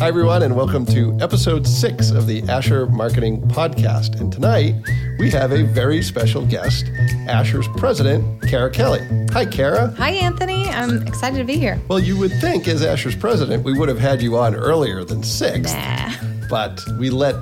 [0.00, 4.18] Hi, everyone, and welcome to episode six of the Asher Marketing Podcast.
[4.20, 4.74] And tonight
[5.18, 6.86] we have a very special guest,
[7.28, 9.00] Asher's president, Kara Kelly.
[9.32, 9.88] Hi, Kara.
[9.98, 10.68] Hi, Anthony.
[10.68, 11.78] I'm excited to be here.
[11.88, 15.22] Well, you would think, as Asher's president, we would have had you on earlier than
[15.22, 16.10] six, Nah.
[16.48, 17.34] but we let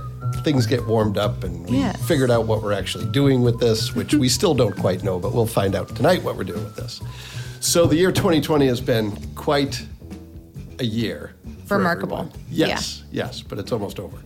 [0.43, 1.97] things get warmed up and we Yes.
[2.07, 5.33] figured out what we're actually doing with this, which we still don't quite know, but
[5.33, 7.01] we'll find out tonight what we're doing with this.
[7.61, 9.81] So, the year 2020 has been quite
[10.81, 11.33] a year.
[11.77, 12.19] Remarkable.
[12.19, 12.41] everyone.
[12.51, 14.19] Yes, yes, but it's almost over.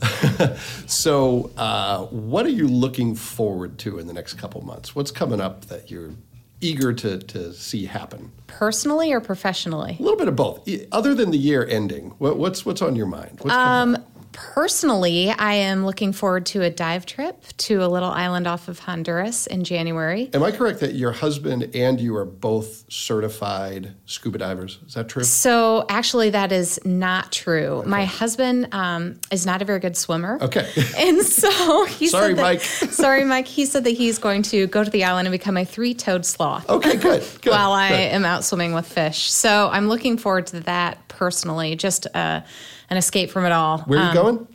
[0.86, 4.94] so, uh, what are you looking forward to in the next couple months?
[4.94, 6.10] What's coming up that you're
[6.60, 8.32] eager to, to see happen?
[8.46, 9.96] Personally or professionally?
[9.98, 10.68] A little bit of both.
[10.92, 13.38] Other than the year ending, what, what's what's on your mind?
[13.40, 14.06] What's up?
[14.32, 18.78] Personally, I am looking forward to a dive trip to a little island off of
[18.78, 20.30] Honduras in January.
[20.32, 24.78] Am I correct that your husband and you are both certified scuba divers?
[24.86, 25.24] Is that true?
[25.24, 27.82] So, actually, that is not true.
[27.86, 30.38] My husband um, is not a very good swimmer.
[30.40, 30.68] Okay.
[31.00, 32.60] And so he Sorry, said that, Mike.
[32.92, 33.46] sorry, Mike.
[33.46, 36.68] He said that he's going to go to the island and become a three-toed sloth.
[36.68, 37.24] Okay, good.
[37.40, 39.30] good while I am out swimming with fish.
[39.30, 42.42] So I'm looking forward to that personally, just uh,
[42.90, 43.78] an escape from it all.
[43.80, 44.48] Where are you Um, going?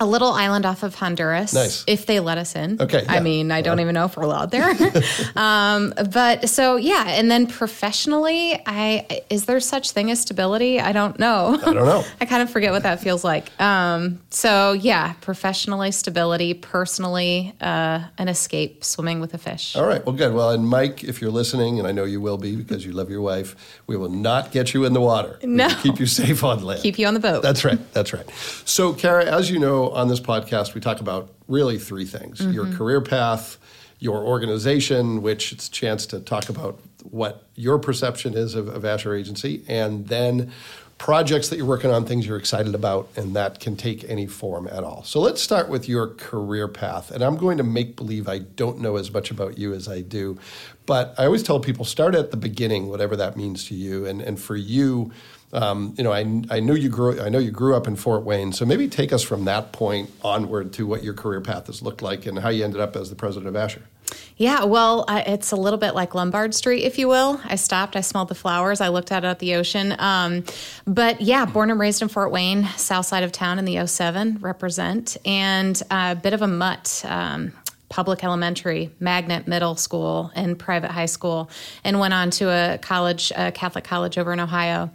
[0.00, 1.54] A little island off of Honduras.
[1.54, 1.84] Nice.
[1.86, 2.80] If they let us in.
[2.80, 4.70] Okay, I mean, I don't even know if we're allowed there.
[5.36, 7.04] um, but so, yeah.
[7.08, 10.80] And then professionally, I is there such thing as stability?
[10.80, 11.58] I don't know.
[11.60, 12.04] I don't know.
[12.20, 13.58] I kind of forget what that feels like.
[13.60, 19.76] Um, so, yeah, professionally, stability, personally, uh, an escape, swimming with a fish.
[19.76, 20.04] All right.
[20.04, 20.32] Well, good.
[20.32, 23.10] Well, and Mike, if you're listening, and I know you will be because you love
[23.10, 25.38] your wife, we will not get you in the water.
[25.42, 25.68] No.
[25.82, 26.82] keep you safe on land.
[26.82, 27.42] Keep you on the boat.
[27.42, 27.78] That's right.
[27.92, 28.28] That's right.
[28.64, 32.66] So, Kara, as you know, on this podcast, we talk about really three things your
[32.66, 32.76] mm-hmm.
[32.76, 33.58] career path,
[33.98, 38.84] your organization, which it's a chance to talk about what your perception is of, of
[38.84, 40.52] Asher Agency, and then
[40.98, 44.66] projects that you're working on, things you're excited about, and that can take any form
[44.66, 45.04] at all.
[45.04, 47.10] So, let's start with your career path.
[47.10, 50.00] And I'm going to make believe I don't know as much about you as I
[50.00, 50.38] do.
[50.86, 54.06] But I always tell people start at the beginning, whatever that means to you.
[54.06, 55.12] And, and for you,
[55.52, 56.20] um, you know, I,
[56.50, 57.20] I knew you grew.
[57.20, 58.52] I know you grew up in Fort Wayne.
[58.52, 62.02] So maybe take us from that point onward to what your career path has looked
[62.02, 63.82] like and how you ended up as the president of Asher.
[64.36, 67.40] Yeah, well, it's a little bit like Lombard Street, if you will.
[67.44, 69.94] I stopped, I smelled the flowers, I looked out at the ocean.
[69.98, 70.44] Um,
[70.86, 74.38] but yeah, born and raised in Fort Wayne, south side of town in the 07,
[74.40, 77.04] represent, and a bit of a mutt.
[77.06, 77.52] Um,
[77.88, 81.50] public elementary, magnet middle school, and private high school,
[81.84, 84.90] and went on to a college, a Catholic college over in Ohio.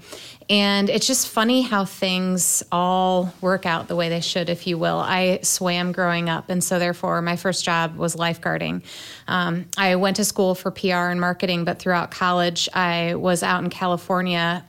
[0.49, 4.77] And it's just funny how things all work out the way they should, if you
[4.77, 4.99] will.
[4.99, 8.83] I swam growing up, and so therefore my first job was lifeguarding.
[9.27, 13.63] Um, I went to school for PR and marketing, but throughout college, I was out
[13.63, 14.65] in California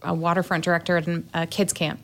[0.00, 2.00] a waterfront director at a kids camp,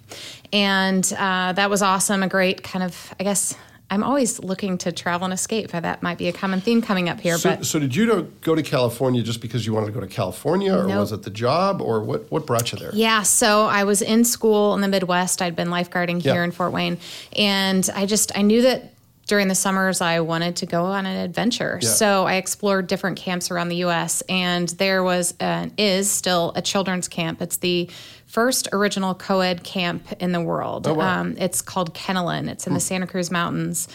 [0.53, 2.22] and uh, that was awesome.
[2.22, 3.54] A great kind of, I guess,
[3.92, 5.70] I'm always looking to travel and escape.
[5.72, 7.36] That might be a common theme coming up here.
[7.36, 10.06] So, but so did you go to California just because you wanted to go to
[10.06, 10.98] California, or Nope.
[11.00, 12.30] was it the job, or what?
[12.32, 12.91] What brought you there?
[12.94, 15.42] Yeah, so I was in school in the Midwest.
[15.42, 16.44] I'd been lifeguarding here Yeah.
[16.44, 16.97] in Fort Wayne,
[17.36, 18.94] and I just I knew that
[19.26, 21.78] during the summers I wanted to go on an adventure.
[21.82, 21.88] Yeah.
[21.91, 24.22] So I explored different camps around the U.S.
[24.28, 27.42] and there was and is still a children's camp.
[27.42, 27.91] It's the
[28.32, 30.88] first original co-ed camp in the world.
[30.88, 31.20] Oh, wow.
[31.20, 32.48] um, it's called Kennolyn.
[32.48, 33.88] It's in the Santa Cruz Mountains,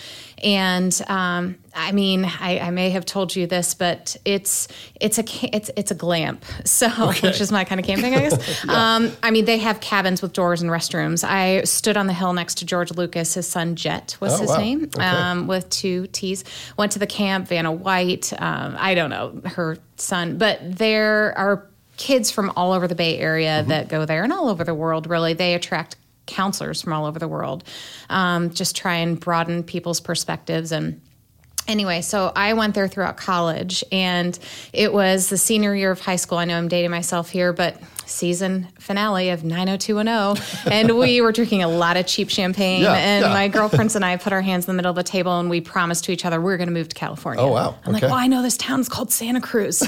[0.43, 4.67] and um, I mean I, I may have told you this, but it's
[5.01, 5.23] it's a
[5.55, 6.45] it's it's a glamp.
[6.65, 6.87] So
[7.23, 8.65] which is my kind of camping, I guess.
[8.69, 11.23] um, I mean they have cabins with doors and restrooms.
[11.23, 13.33] I stood on the hill next to George Lucas.
[13.33, 14.57] His son Jet was Oh, his wow.
[14.57, 15.03] name, Okay.
[15.03, 16.43] um, with two T's.
[16.77, 17.47] Went to the camp.
[17.47, 18.31] Vanna White.
[18.39, 23.17] Um, I don't know her son, but there are kids from all over the Bay
[23.17, 23.69] Area Mm-hmm.
[23.69, 25.07] that go there, and all over the world.
[25.07, 27.63] Really, they attract counselors from all over the world.
[28.09, 31.01] Um, just try and broaden people's perspectives and.
[31.67, 34.39] Anyway, so I went there throughout college, and
[34.71, 36.37] it was the senior year of high school.
[36.37, 40.71] I know I'm dating myself here, but season finale of 90210.
[40.71, 42.81] And we were drinking a lot of cheap champagne.
[42.83, 43.33] Yeah, and yeah.
[43.33, 45.61] my girlfriends and I put our hands in the middle of the table and we
[45.61, 47.43] promised to each other we are going to move to California.
[47.43, 47.75] Oh, wow.
[47.83, 48.05] I'm Okay.
[48.05, 49.81] like, well, I know this town's called Santa Cruz.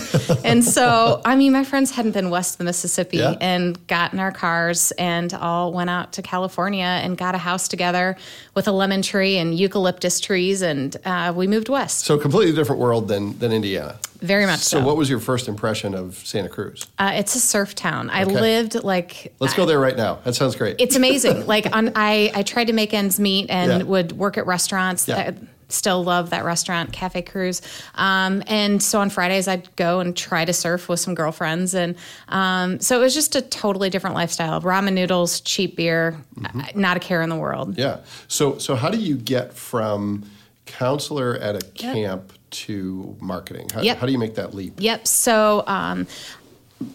[0.44, 3.36] and so, I mean, my friends hadn't been west of the Mississippi Yeah.
[3.42, 7.68] and got in our cars and all went out to California and got a house
[7.68, 8.18] together
[8.56, 10.62] with a lemon tree and eucalyptus trees.
[10.62, 12.00] And uh, we moved west.
[12.06, 13.98] So completely different world than than Indiana.
[14.22, 14.80] Very much so.
[14.80, 16.86] So, what was your first impression of Santa Cruz?
[16.98, 18.10] uh, it's a surf town.
[18.10, 18.34] I Okay.
[18.40, 20.20] lived like Let's go there right now.
[20.24, 20.76] That sounds great.
[20.80, 21.46] it's amazing.
[21.54, 23.84] like on, I, I tried to make ends meet and Yeah.
[23.84, 25.08] would work at restaurants.
[25.08, 25.18] Yeah.
[25.18, 25.32] Uh,
[25.72, 27.62] still love that restaurant, Cafe Cruz.
[27.94, 31.76] Um, and so on Fridays, I'd go and try to surf with some girlfriends.
[31.76, 31.96] And
[32.28, 36.80] um, so it was just a totally different lifestyle ramen noodles, cheap beer, mm-hmm.
[36.80, 37.78] not a care in the world.
[37.78, 38.00] Yeah.
[38.28, 40.24] So, so how do you get from
[40.66, 43.70] counselor at a camp to marketing?
[43.74, 43.98] How, yep.
[43.98, 44.74] how do you make that leap?
[44.78, 45.08] Yep.
[45.08, 46.08] So um,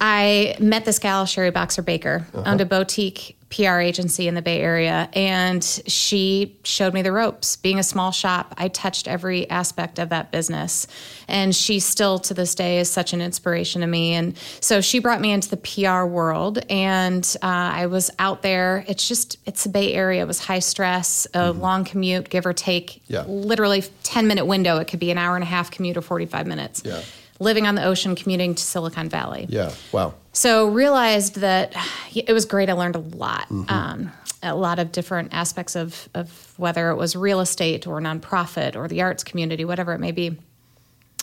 [0.01, 2.51] I met this gal, Sherry Boxer Baker, uh-huh.
[2.51, 7.55] owned a boutique PR agency in the Bay Area, and she showed me the ropes.
[7.55, 10.89] Being a small shop, I touched every aspect of that business,
[11.29, 14.15] and she still to this day is such an inspiration to me.
[14.15, 18.85] And so she brought me into the PR world, and uh, I was out there.
[18.89, 20.23] It's just it's the Bay Area.
[20.23, 21.61] It was high stress, a mm-hmm.
[21.61, 23.03] long commute, give or take.
[23.07, 23.25] Yeah.
[23.29, 24.79] literally ten minute window.
[24.79, 26.83] It could be an hour and a half commute or forty five minutes.
[26.85, 27.03] Yeah
[27.45, 29.47] living on the ocean, commuting to Silicon Valley.
[29.49, 30.15] Yeah, wow.
[30.33, 31.77] So realized that
[32.15, 32.69] it was great.
[32.69, 33.49] I learned a lot.
[33.49, 33.71] Mm-hmm.
[33.71, 34.13] Um,
[34.43, 38.89] a lot of different aspects of, of whether it was real estate or nonprofit or
[38.89, 40.37] the arts community, whatever it may be.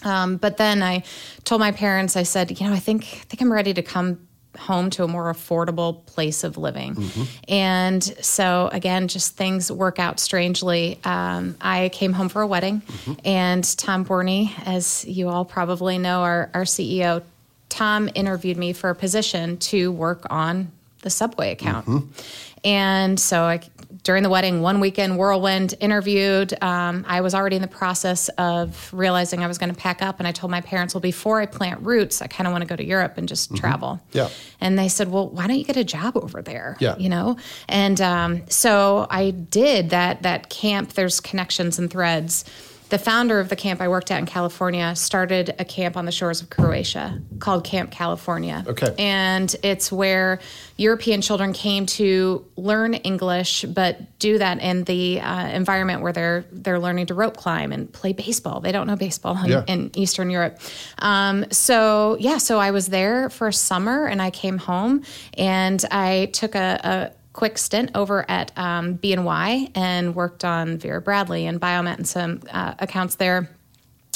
[0.04, 1.04] Um, but then I
[1.44, 4.28] told my parents, I said, you know, I think I think I'm ready to come
[4.58, 6.96] home to a more affordable place of living.
[6.96, 7.24] Mm-hmm.
[7.48, 11.00] And so, again, just things work out strangely.
[11.04, 13.14] Um, I came home for a wedding, mm-hmm.
[13.26, 17.24] and Tom Borney, as you all probably know, our, our CEO,
[17.70, 20.72] Tom interviewed me for a position to work on
[21.02, 21.86] the Subway account.
[21.86, 22.68] Mm-hmm.
[22.68, 23.62] And so I,
[24.04, 26.54] during the wedding, one weekend whirlwind interviewed.
[26.64, 30.20] Um, I was already in the process of realizing I was going to pack up,
[30.20, 32.68] and I told my parents, "Well, before I plant roots, I kind of want to
[32.68, 33.60] go to Europe and just mm-hmm.
[33.60, 34.30] travel." Yeah.
[34.60, 36.98] And they said, "Well, why don't you get a job over there?" Yeah.
[36.98, 37.38] You know.
[37.70, 40.24] And um, so I did that.
[40.24, 40.94] That camp.
[40.94, 42.46] There's connections and threads
[42.92, 46.12] the founder of the camp I worked at in California started a camp on the
[46.12, 48.66] shores of Croatia called Camp California.
[48.68, 48.94] Okay.
[49.00, 50.40] And it's where
[50.76, 56.44] European children came to learn English, but do that in the uh, environment where they're
[56.52, 58.60] they're learning to rope climb and play baseball.
[58.60, 59.64] They don't know baseball in, yeah.
[59.68, 60.60] in Eastern Europe.
[61.00, 65.04] Um, so yeah, so I was there for a summer, and I came home,
[65.38, 71.02] and I took a, a quick stint over at um, BNY and worked on Vera
[71.02, 73.50] Bradley and Biomet and some uh, accounts there.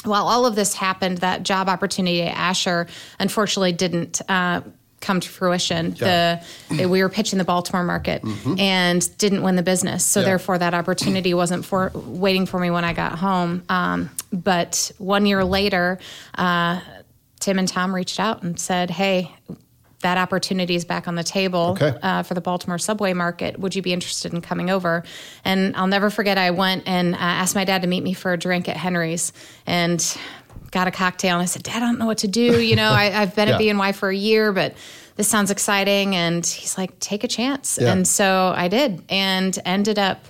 [0.04, 2.88] While all of this happened, that job opportunity at Asher
[3.20, 4.22] unfortunately didn't.
[4.30, 4.62] Uh,
[5.02, 5.96] come to fruition.
[5.98, 6.42] Yeah.
[6.70, 8.60] The we were pitching the Baltimore market mm-hmm.
[8.60, 10.26] and didn't win the business, so yeah.
[10.26, 13.64] therefore that opportunity wasn't for waiting for me when I got home.
[13.70, 16.00] Um, but one year later,
[16.34, 16.82] uh,
[17.40, 19.32] Tim and Tom reached out and said, "Hey,
[20.06, 21.98] that opportunity is back on the table okay.
[22.04, 23.60] uh, for the Baltimore subway market.
[23.60, 25.04] Would you be interested in coming over?
[25.44, 28.32] And I'll never forget, I went and uh, asked my dad to meet me for
[28.32, 29.34] a drink at Henry's
[29.66, 30.00] and
[30.70, 31.38] got a cocktail.
[31.38, 32.62] And I said, Dad, I don't know what to do.
[32.62, 33.56] You know, I, have been yeah.
[33.56, 34.76] at BNY for a year, but
[35.16, 36.16] this sounds exciting.
[36.16, 37.80] And he's like, take a chance.
[37.82, 37.92] Yeah.
[37.92, 40.24] And so I did and ended up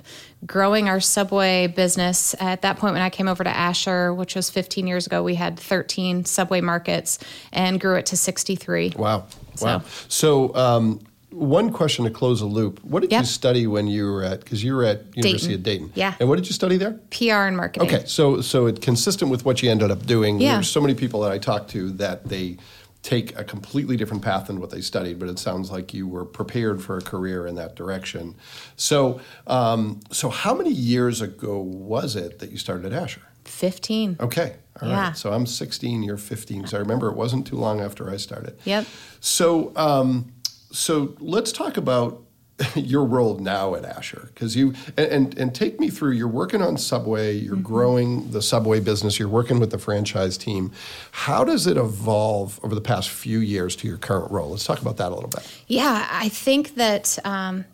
[0.46, 2.34] growing our subway business.
[2.40, 5.36] At that point, when I came over to Asher, which was 15 years ago, we
[5.36, 7.20] had 13 subway markets
[7.52, 8.94] and grew it to 63.
[8.96, 9.26] Wow.
[9.62, 9.80] Wow.
[10.08, 11.00] So, so um,
[11.36, 12.84] one question to close a loop.
[12.84, 13.22] What did yep.
[13.22, 14.40] you study when you were at?
[14.40, 15.54] Because you were at University Dayton.
[15.54, 15.92] of Dayton.
[15.94, 16.16] Yeah.
[16.20, 16.94] And what did you study there?
[17.12, 17.88] PR and marketing.
[17.88, 20.40] Okay, so so it's consistent with what you ended up doing.
[20.40, 20.54] Yeah.
[20.54, 22.58] There's so many people that I talk to that they
[23.06, 26.26] take a completely different path than what they studied, but it sounds like you were
[26.26, 28.34] prepared for a career in that direction.
[28.78, 33.22] So, um, so how many years ago was it that you started at Asher?
[33.48, 34.18] 15.
[34.20, 34.56] Okay.
[34.82, 35.08] All yeah.
[35.08, 35.18] right.
[35.18, 36.58] So I'm 16, you're 15.
[36.58, 38.58] Because I remember it wasn't too long after I started.
[38.66, 38.86] Yep.
[39.20, 40.34] So, um,
[40.72, 42.26] so let's talk about
[42.76, 46.12] your role now at Asher because you and, and, and take me through.
[46.12, 47.34] You're working on Subway.
[47.34, 47.64] You're mm-hmm.
[47.64, 49.20] growing the Subway business.
[49.20, 50.72] You're working with the franchise team.
[51.12, 54.52] How does it evolve over the past few years to your current role?
[54.52, 55.46] Let's talk about that a little bit.
[55.68, 57.18] Yeah, I think that.
[57.26, 57.66] Um,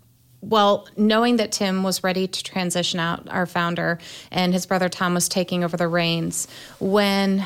[0.41, 3.99] well, knowing that Tim was ready to transition out, our founder,
[4.31, 6.47] and his brother Tom was taking over the reins,
[6.79, 7.45] when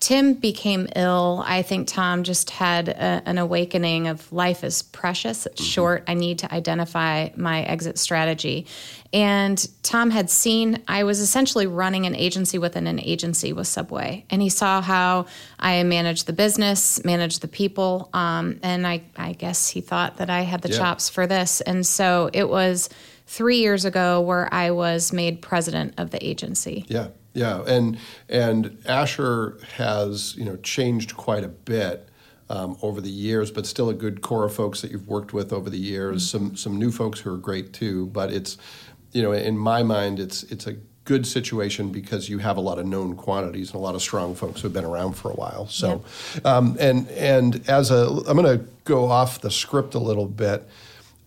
[0.00, 1.42] Tim became ill.
[1.44, 5.68] I think Tom just had a, an awakening of life is precious, it's mm-hmm.
[5.68, 6.04] short.
[6.06, 8.66] I need to identify my exit strategy.
[9.12, 14.24] And Tom had seen I was essentially running an agency within an agency with Subway.
[14.30, 15.26] And he saw how
[15.58, 18.10] I managed the business, managed the people.
[18.12, 20.78] Um, and I, I guess he thought that I had the yeah.
[20.78, 21.60] chops for this.
[21.62, 22.88] And so it was
[23.26, 26.84] three years ago where I was made president of the agency.
[26.88, 27.08] Yeah.
[27.38, 32.08] Yeah, and and Asher has you know changed quite a bit
[32.50, 35.52] um, over the years, but still a good core of folks that you've worked with
[35.52, 36.26] over the years.
[36.26, 36.46] Mm-hmm.
[36.46, 38.06] Some some new folks who are great too.
[38.06, 38.58] But it's
[39.12, 42.80] you know in my mind it's it's a good situation because you have a lot
[42.80, 45.68] of known quantities and a lot of strong folks who've been around for a while.
[45.68, 46.04] So,
[46.44, 50.68] um, and and as a I'm going to go off the script a little bit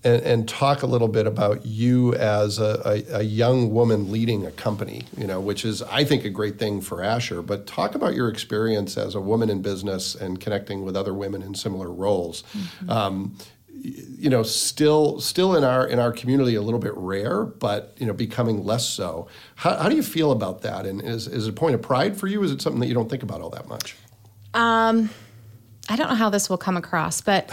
[0.03, 4.45] and, and talk a little bit about you as a, a, a, young woman leading
[4.45, 7.41] a company, you know, which is, I think, a great thing for Asher.
[7.41, 11.41] But talk about your experience as a woman in business and connecting with other women
[11.43, 12.43] in similar roles.
[12.53, 12.89] Mm-hmm.
[12.89, 13.37] Um,
[13.83, 18.05] you know, still still in our in our community a little bit rare, but you
[18.05, 19.27] know, becoming less so.
[19.55, 20.85] How, how do you feel about that?
[20.85, 22.43] And is is it a point of pride for you?
[22.43, 23.95] Is it something that you don't think about all that much?
[24.53, 25.09] Um
[25.91, 27.49] I don't know how this will come across, but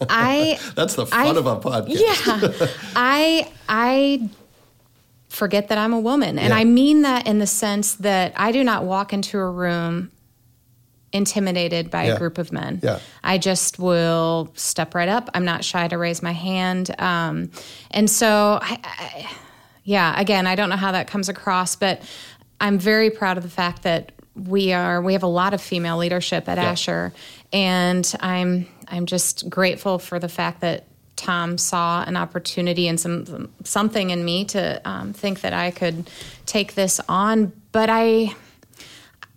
[0.08, 1.88] I That's the fun I, of a podcast.
[1.88, 2.66] Yeah.
[2.96, 4.30] I I
[5.28, 6.38] forget that I'm a woman.
[6.38, 6.56] And yeah.
[6.56, 10.10] I mean that in the sense that I do not walk into a room
[11.12, 12.14] intimidated by yeah.
[12.14, 12.80] a group of men.
[12.82, 12.98] Yeah.
[13.22, 15.28] I just will step right up.
[15.34, 16.94] I'm not shy to raise my hand.
[16.98, 17.50] Um,
[17.90, 19.30] and so, I, I,
[19.84, 22.02] yeah, again, I don't know how that comes across, but
[22.60, 25.98] I'm very proud of the fact that we are we have a lot of female
[25.98, 26.70] leadership at yeah.
[26.70, 27.12] Asher,
[27.52, 30.84] and I'm I'm just grateful for the fact that
[31.16, 36.10] Tom saw an opportunity and some something in me to um, think that I could
[36.46, 37.52] take this on.
[37.72, 38.34] But I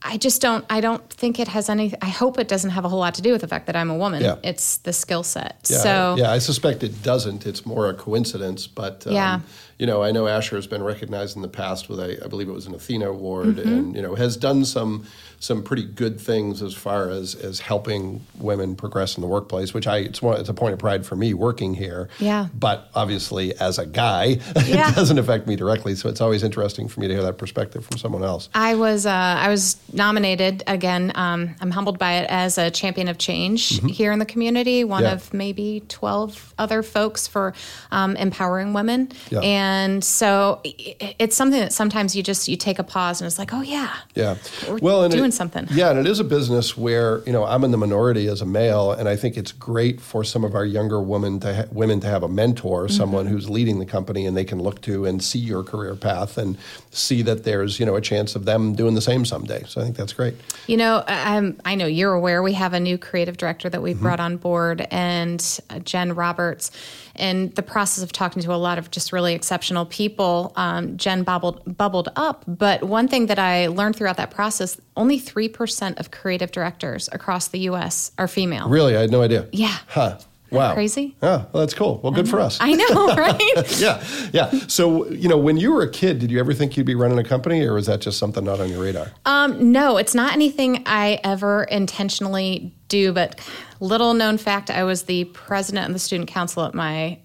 [0.06, 0.64] I just don't.
[0.70, 1.92] I don't think it has any.
[2.00, 3.90] I hope it doesn't have a whole lot to do with the fact that I'm
[3.90, 4.22] a woman.
[4.22, 4.38] Yeah.
[4.44, 5.68] It's the skill set.
[5.68, 7.48] Yeah, so yeah, I suspect it doesn't.
[7.48, 8.68] It's more a coincidence.
[8.68, 9.40] But um, yeah
[9.78, 12.48] you know, I know Asher has been recognized in the past with a, I believe
[12.48, 13.68] it was an Athena Award, mm-hmm.
[13.68, 15.06] and you know, has done some
[15.40, 19.74] some pretty good things as far as as helping women progress in the workplace.
[19.74, 22.08] Which I it's one it's a point of pride for me working here.
[22.20, 22.48] Yeah.
[22.54, 24.26] But obviously, as a guy,
[24.66, 24.92] yeah.
[24.92, 25.96] it doesn't affect me directly.
[25.96, 28.48] So it's always interesting for me to hear that perspective from someone else.
[28.54, 31.12] I was uh, I was nominated again.
[31.16, 33.88] Um, I'm humbled by it as a champion of change mm-hmm.
[33.88, 34.84] here in the community.
[34.84, 35.14] One yeah.
[35.14, 37.54] of maybe twelve other folks for
[37.92, 39.12] um, empowering women.
[39.30, 39.40] Yeah.
[39.40, 43.40] And and so it's something that sometimes you just you take a pause and it's
[43.40, 44.36] like oh yeah yeah
[44.68, 47.64] we're well doing it, something yeah and it is a business where you know i'm
[47.64, 50.66] in the minority as a male and i think it's great for some of our
[50.66, 52.96] younger women to ha- women to have a mentor mm-hmm.
[52.96, 56.38] someone who's leading the company and they can look to and see your career path
[56.38, 56.58] and
[56.92, 59.84] see that there's you know a chance of them doing the same someday so i
[59.84, 60.34] think that's great
[60.68, 63.96] you know I'm, i know you're aware we have a new creative director that we've
[63.96, 64.06] mm-hmm.
[64.06, 66.72] brought on board and uh, jen roberts
[67.18, 71.24] in the process of talking to a lot of just really exceptional people, um, Jen
[71.24, 72.44] bubbled, bubbled up.
[72.48, 77.48] But one thing that I learned throughout that process only 3% of creative directors across
[77.50, 78.12] the U.S.
[78.18, 78.70] are female.
[78.70, 78.96] Really?
[78.96, 79.48] I had no idea.
[79.52, 79.78] Yeah.
[79.88, 80.20] Huh.
[80.52, 80.74] Wow.
[80.74, 81.16] Crazy?
[81.22, 82.00] Yeah, well, that's cool.
[82.04, 82.58] Well, good for us.
[82.62, 83.80] I know, right?
[83.80, 84.52] yeah, yeah.
[84.68, 87.20] So, you know, when you were a kid, did you ever think you'd be running
[87.20, 89.12] a company or was that just something not on your radar?
[89.26, 93.40] Um, no, it's not anything I ever intentionally do, but
[93.80, 97.20] little known fact I was the president of the student council at my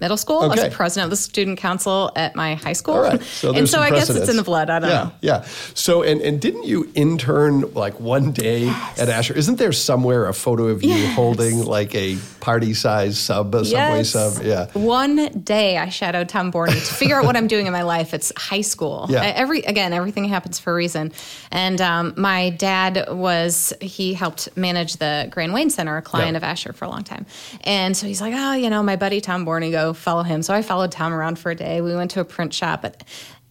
[0.00, 0.38] middle school.
[0.44, 0.60] Okay.
[0.60, 2.94] I was president of the student council at my high school.
[2.94, 3.22] All right.
[3.22, 4.70] So and so I guess it's in the blood.
[4.70, 5.12] I don't yeah, know.
[5.20, 5.42] Yeah.
[5.74, 9.00] So and, and didn't you intern like one day yes.
[9.00, 9.34] at Asher?
[9.34, 11.14] Isn't there somewhere a photo of you yes.
[11.14, 13.70] holding like a party size sub, yes.
[13.70, 14.42] Subway sub?
[14.44, 14.66] Yeah.
[14.72, 18.14] One day I shadowed Tom Borney to figure out what I'm doing in my life.
[18.14, 19.06] It's high school.
[19.08, 19.22] Yeah.
[19.22, 21.12] Every again, everything happens for a reason.
[21.50, 26.38] And um, my dad was he helped manage the Grand Wayne Center, a client yeah.
[26.38, 27.26] of Asher for a long time.
[27.62, 30.42] And so he's like, oh, you know, my buddy Tom Borney go follow him.
[30.42, 31.80] So I followed Tom around for a day.
[31.80, 33.02] We went to a print shop, but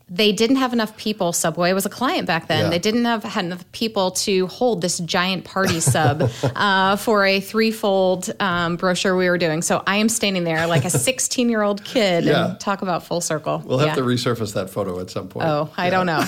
[0.10, 1.34] they didn't have enough people.
[1.34, 2.66] Subway was a client back then.
[2.66, 2.70] Yeah.
[2.70, 7.40] They didn't have had enough people to hold this giant party sub uh, for a
[7.40, 9.62] threefold um, brochure we were doing.
[9.62, 12.50] So I am standing there like a 16 year old kid yeah.
[12.52, 13.62] and talk about full circle.
[13.66, 13.96] We'll have yeah.
[13.96, 15.48] to resurface that photo at some point.
[15.48, 16.26] Oh, I don't know.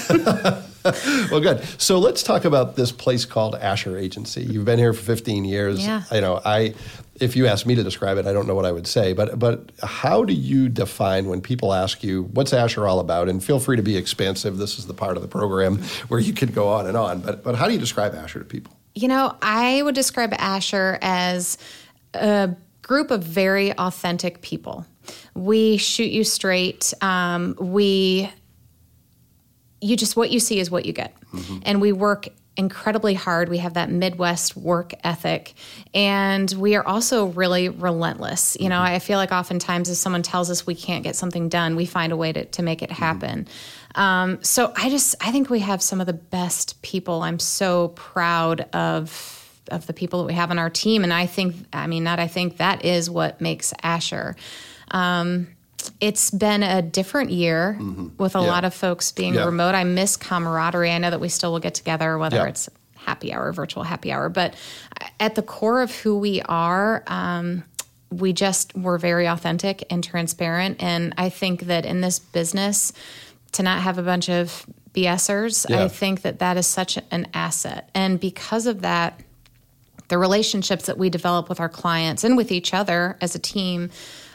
[1.32, 1.64] well, good.
[1.80, 4.44] So let's talk about this place called Asher Agency.
[4.44, 5.86] You've been here for 15 years.
[5.86, 6.04] Yeah.
[6.12, 6.74] You know, I
[7.22, 9.14] if you ask me to describe it, I don't know what I would say.
[9.14, 13.30] But but how do you define when people ask you what's Asher all about?
[13.30, 14.58] And feel free to be expansive.
[14.58, 17.22] This is the part of the program where you can go on and on.
[17.22, 18.76] But but how do you describe Asher to people?
[18.96, 21.58] You know, I would describe Asher as
[22.14, 24.86] a group of very authentic people.
[25.34, 26.94] We shoot you straight.
[27.02, 28.30] Um, we
[29.80, 31.16] you just what you see is what you get.
[31.34, 31.60] Mm-hmm.
[31.64, 32.28] And we work
[32.62, 33.50] incredibly hard.
[33.50, 35.54] We have that Midwest work ethic.
[35.94, 38.56] And we are also really relentless.
[38.60, 38.96] You know, mm-hmm.
[38.96, 42.14] I feel like oftentimes if someone tells us we can't get something done, we find
[42.14, 43.04] a way to, to make it mm-hmm.
[43.04, 43.46] happen.
[43.46, 44.00] Mm-hmm.
[44.00, 47.24] Um, so I just, I think we have some of the best people.
[47.24, 49.38] I'm so proud of
[49.70, 51.04] of the people that we have on our team.
[51.04, 54.36] And I think, I mean, not I think that is what makes Asher.
[54.90, 55.48] Um,
[56.02, 58.10] it's been a different year mm-hmm.
[58.18, 58.48] with a yeah.
[58.48, 59.46] lot of folks being yeah.
[59.46, 59.76] remote.
[59.76, 60.92] I miss camaraderie.
[60.92, 62.48] I know that we still will get together, whether yeah.
[62.48, 64.56] it's happy hour, virtual happy hour, but
[65.20, 67.64] at the core of who we are, um,
[68.10, 70.82] we just were very authentic and transparent.
[70.84, 72.92] And I think that in this business,
[73.54, 77.90] to not have a bunch of BSers, I think that that is such an asset.
[77.94, 79.20] And because of that,
[80.10, 83.90] the relationships that we develop with our clients and with each other as a team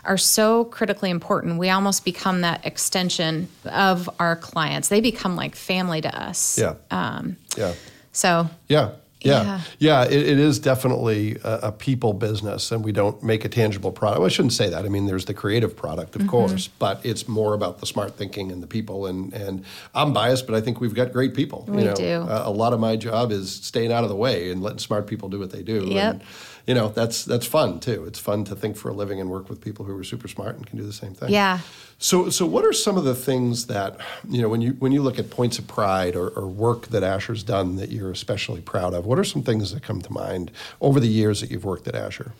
[0.07, 1.59] are so critically important.
[1.59, 4.89] We almost become that extension of our clients.
[4.89, 6.59] They become like family to us.
[6.59, 6.75] Yeah.
[6.91, 7.75] Um, yeah.
[8.13, 8.49] So.
[8.69, 8.93] Yeah.
[9.21, 13.49] Yeah, yeah, it, it is definitely a, a, people business, and we don't make a
[13.49, 14.21] tangible product.
[14.21, 14.85] Well, I shouldn't say that.
[14.85, 16.31] I mean, there's the creative product, of mm-hmm.
[16.31, 19.07] course, but it's more about the smart thinking and the people.
[19.07, 21.65] And and I'm biased, but I think we've got great people.
[21.67, 22.27] We you know, do.
[22.29, 25.07] A, a, lot of my job is staying out of the way and letting smart
[25.07, 25.87] people do what they do.
[25.87, 26.15] Yep.
[26.15, 26.23] And,
[26.67, 28.05] you know that's that's fun too.
[28.07, 30.57] It's fun to think for a living and work with people who are super smart
[30.57, 31.31] and can do the same thing.
[31.31, 31.61] Yeah.
[31.99, 35.01] So so what are some of the things that you know when you when you
[35.01, 38.95] look at points of pride or, or work that Asher's done that you're especially proud
[38.95, 39.06] of?
[39.07, 41.95] What are some things that come to mind over the years that you've worked at
[41.95, 42.33] Asher?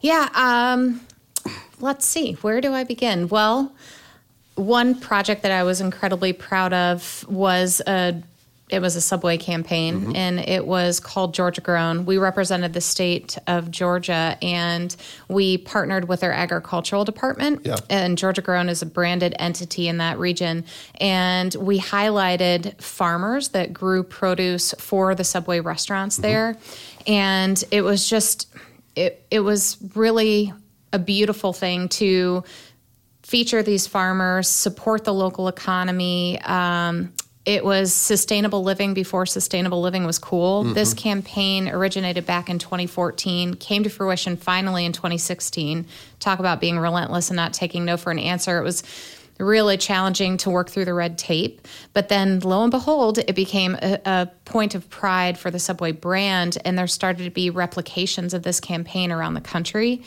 [0.00, 0.28] Yeah.
[0.34, 1.00] Um,
[1.80, 2.34] let's see.
[2.34, 3.28] Where do I begin?
[3.28, 3.74] Well.
[4.56, 8.22] One project that I was incredibly proud of was a
[8.70, 10.16] it was a subway campaign mm-hmm.
[10.16, 12.06] and it was called Georgia Grown.
[12.06, 14.94] We represented the state of Georgia and
[15.28, 17.60] we partnered with their agricultural department.
[17.64, 17.76] Yeah.
[17.90, 20.64] And Georgia Grown is a branded entity in that region.
[20.98, 26.22] And we highlighted farmers that grew produce for the subway restaurants mm-hmm.
[26.22, 26.56] there.
[27.06, 28.48] And it was just,
[28.96, 30.54] it, it was really
[30.90, 32.44] a beautiful thing to
[33.22, 37.12] feature these farmers, support the local economy, um,
[37.44, 40.64] it was sustainable living before sustainable living was cool.
[40.64, 40.72] Mm-hmm.
[40.72, 45.86] This campaign originated back in 2014, came to fruition finally in 2016.
[46.20, 48.58] Talk about being relentless and not taking no for an answer.
[48.58, 48.82] It was
[49.38, 51.66] really challenging to work through the red tape.
[51.92, 55.90] But then lo and behold, it became a, a, point of pride for the Subway
[55.90, 60.02] brand, and there started to be replications of this campaign around the country.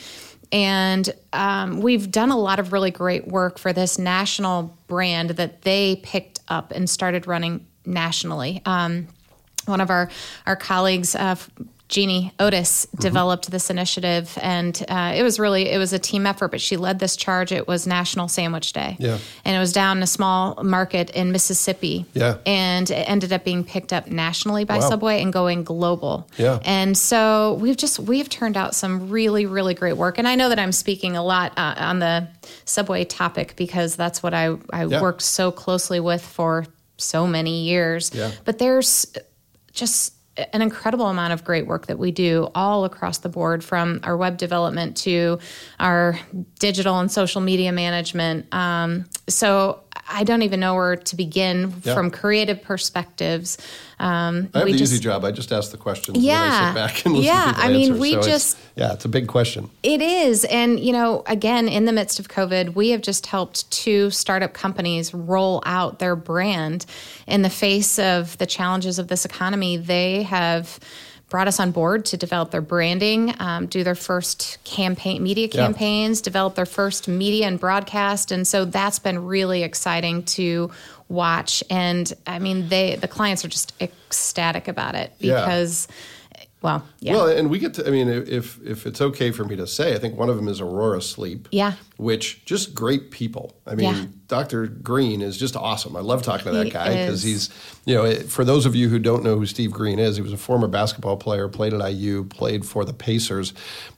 [0.51, 5.63] And um, we've done a lot of really great work for this national brand that
[5.63, 8.62] they picked up and started running nationally.
[8.66, 9.08] Um,
[9.66, 10.10] one of our
[10.46, 11.36] our colleagues, uh,
[11.89, 13.01] Jeannie Otis mm-hmm.
[13.01, 16.50] developed this initiative, and uh, it was really it was a team effort.
[16.50, 17.51] But she led this charge.
[17.51, 19.17] It was National Sandwich Day, yeah.
[19.46, 22.38] and it was down in a small market in Mississippi, yeah.
[22.46, 24.89] and it ended up being picked up nationally by wow.
[24.89, 26.27] Subway and going global.
[26.38, 26.60] Yeah.
[26.63, 30.50] And so we've just we've turned out some really really great work, and I know
[30.50, 32.27] that I'm speaking a lot uh, on the
[32.65, 35.01] Subway topic because that's what I I yeah.
[35.01, 36.66] worked so closely with for
[36.98, 38.14] so many years.
[38.14, 38.31] Yeah.
[38.44, 39.07] But there's
[39.72, 40.17] just
[40.54, 44.16] an incredible amount of great work that we do all across the board from our
[44.16, 45.40] web development to
[45.80, 46.20] our
[46.60, 48.54] digital and social media management.
[48.54, 51.94] Um, so I don't even know where to begin yeah.
[51.94, 53.57] from creative perspectives.
[54.00, 55.25] Um, I have the just, easy job.
[55.25, 56.18] I just ask the questions.
[56.20, 57.51] Yeah, I sit back and listen yeah.
[57.51, 58.01] to I mean, answer.
[58.01, 59.70] we so just yeah, it's a big question.
[59.83, 63.70] It is, and you know, again, in the midst of COVID, we have just helped
[63.72, 66.85] two startup companies roll out their brand
[67.25, 69.77] in the face of the challenges of this economy.
[69.77, 70.79] They have
[71.29, 76.20] brought us on board to develop their branding, um, do their first campaign, media campaigns,
[76.20, 76.24] yeah.
[76.24, 80.72] develop their first media and broadcast, and so that's been really exciting to
[81.09, 81.63] watch.
[81.70, 85.87] And I mean, they the clients are just ecstatic about it because.
[85.90, 85.96] Yeah
[86.61, 87.14] well, yeah.
[87.14, 87.88] Well, and we get to.
[87.88, 90.48] I mean, if if it's okay for me to say, I think one of them
[90.48, 91.48] is Aurora Sleep.
[91.51, 91.74] Yeah.
[91.98, 93.55] Which just great people.
[93.66, 94.05] I mean, yeah.
[94.27, 94.68] Dr.
[94.68, 95.96] Green is just awesome.
[95.96, 97.50] I love talking to that he guy because he's,
[97.86, 100.33] you know, for those of you who don't know who Steve Green is, he was
[100.33, 103.53] a former basketball player, played at IU, played for the Pacers,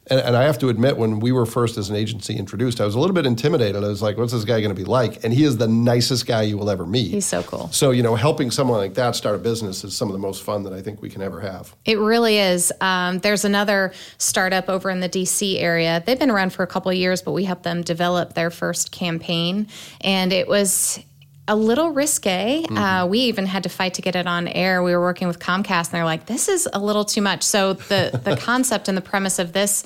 [0.09, 2.85] and, and, I have to admit, when we were first as an agency introduced, I
[2.85, 3.83] was a little bit intimidated.
[3.83, 5.23] I was like, what's this guy going to be like?
[5.23, 7.11] And he is the nicest guy you will ever meet.
[7.11, 7.69] He's so cool.
[7.71, 10.43] So, you know, helping someone like that start a business is some of the most
[10.43, 11.75] fun that I think we can ever have.
[11.85, 12.73] It really is.
[12.89, 16.01] Um, there's another startup over in the DC area.
[16.05, 18.91] They've been around for a couple of years, but we helped them develop their first
[18.91, 19.67] campaign.
[20.01, 20.99] And it was
[21.47, 22.63] a little risque.
[22.63, 22.77] Mm-hmm.
[22.77, 24.83] Uh, we even had to fight to get it on air.
[24.83, 27.73] We were working with Comcast, and they're like, "This is a little too much." So
[27.73, 29.83] the the concept and the premise of this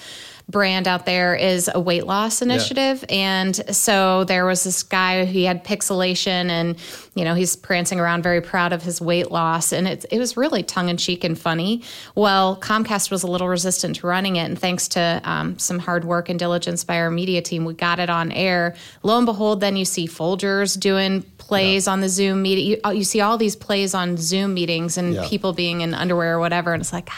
[0.50, 3.04] brand out there is a weight loss initiative.
[3.10, 3.16] Yeah.
[3.16, 6.78] And so there was this guy, he had pixelation and,
[7.16, 9.72] you know, he's prancing around very proud of his weight loss.
[9.72, 11.84] And it, it was really tongue in cheek and funny.
[12.16, 14.46] Well, Comcast was a little resistant to running it.
[14.46, 18.00] And thanks to um, some hard work and diligence by our media team, we got
[18.00, 18.76] it on air.
[19.02, 21.94] Lo and behold, then you see Folgers doing plays yeah.
[21.94, 22.66] on the Zoom meeting.
[22.66, 25.28] You, you, see all these plays on Zoom meetings and yeah.
[25.28, 26.74] people being in underwear or whatever.
[26.74, 27.10] And it's like,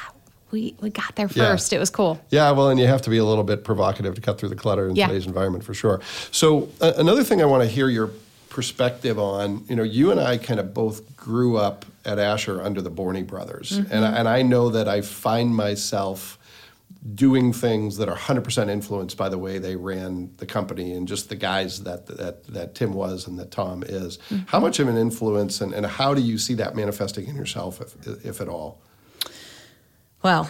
[0.51, 1.71] we, we got there first.
[1.71, 1.77] Yeah.
[1.77, 2.19] It was cool.
[2.29, 4.55] Yeah, well, and you have to be a little bit provocative to cut through the
[4.55, 5.07] clutter in yeah.
[5.07, 6.01] today's environment for sure.
[6.31, 8.11] So, uh, another thing I want to hear your
[8.49, 12.81] perspective on, you know, you and I kind of both grew up at Asher under
[12.81, 13.71] the Borney brothers.
[13.71, 13.91] Mm-hmm.
[13.91, 16.39] And, and I know that I find myself
[17.13, 21.29] doing things that are 100% influenced by the way they ran the company and just
[21.29, 24.17] the guys that that, that Tim was and that Tom is.
[24.29, 24.45] Mm-hmm.
[24.47, 27.81] How much of an influence and, and how do you see that manifesting in yourself,
[27.81, 28.81] if, if at all?
[30.25, 30.49] Well,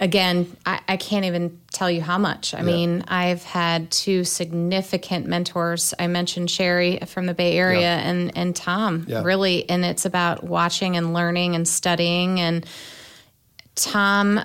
[0.00, 2.54] again, I, I, can't even tell you how much.
[2.54, 2.64] I yeah.
[2.64, 5.92] mean, I've had two significant mentors.
[5.98, 7.98] I mentioned Sherry from the Bay Area yeah.
[7.98, 9.24] and, and Tom, yeah.
[9.24, 9.68] really.
[9.68, 12.40] And it's about watching and learning and studying.
[12.40, 12.64] And
[13.74, 14.40] Tom,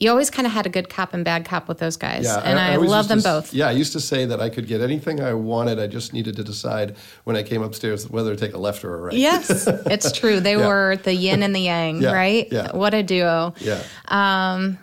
[0.00, 2.24] you always kind of had a good cop and bad cop with those guys.
[2.24, 3.52] Yeah, and I, I, I love them to, both.
[3.52, 5.78] Yeah, I used to say that I could get anything I wanted.
[5.78, 8.94] I just needed to decide when I came upstairs whether to take a left or
[8.94, 9.14] a right.
[9.14, 10.40] Yes, it's true.
[10.40, 10.66] They yeah.
[10.66, 12.48] were the yin and the yang, yeah, right?
[12.50, 12.74] Yeah.
[12.74, 13.54] What a duo.
[13.60, 13.82] Yeah.
[14.08, 14.78] Um,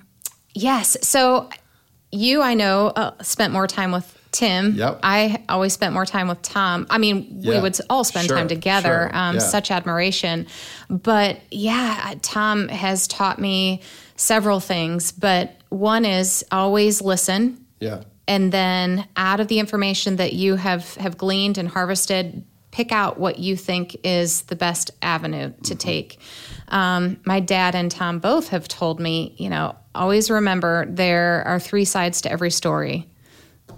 [0.53, 0.95] yes.
[1.01, 1.49] So
[2.11, 4.75] you, I know, uh, spent more time with Tim.
[4.75, 4.99] Yep.
[5.03, 6.85] I always spent more time with Tom.
[6.89, 7.55] I mean, yeah.
[7.55, 9.09] we would all spend sure, time together.
[9.11, 9.17] Sure.
[9.17, 9.41] Um, yeah.
[9.41, 10.47] Such admiration.
[10.89, 13.81] But yeah, Tom has taught me
[14.17, 17.65] several things, but one is always listen.
[17.79, 18.03] Yeah.
[18.27, 23.17] And then out of the information that you have have gleaned and harvested, pick out
[23.17, 25.77] what you think is the best avenue to mm-hmm.
[25.77, 26.19] take.
[26.67, 31.59] Um, my dad and Tom both have told me, you know, always remember there are
[31.59, 33.07] three sides to every story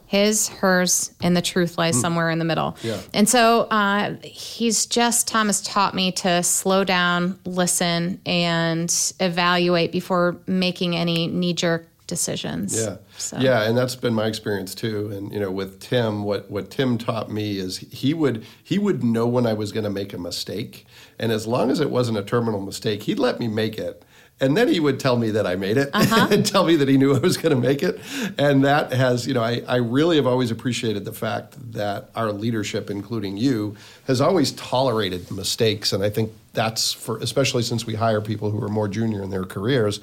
[0.09, 2.01] his, hers, and the truth lies mm.
[2.01, 2.75] somewhere in the middle.
[2.81, 2.99] Yeah.
[3.13, 10.37] And so uh, he's just, Thomas taught me to slow down, listen, and evaluate before
[10.47, 12.75] making any knee jerk decisions.
[12.75, 12.97] Yeah.
[13.19, 13.37] So.
[13.37, 15.11] Yeah, and that's been my experience too.
[15.11, 19.03] And you know, with Tim, what what Tim taught me is he would he would
[19.03, 20.87] know when I was going to make a mistake,
[21.19, 24.03] and as long as it wasn't a terminal mistake, he'd let me make it
[24.41, 26.27] and then he would tell me that I made it uh-huh.
[26.31, 27.99] and tell me that he knew I was going to make it.
[28.37, 32.31] And that has, you know, I, I really have always appreciated the fact that our
[32.31, 33.75] leadership, including you,
[34.07, 35.93] has always tolerated mistakes.
[35.93, 39.29] And I think that's for, especially since we hire people who are more junior in
[39.29, 39.99] their careers,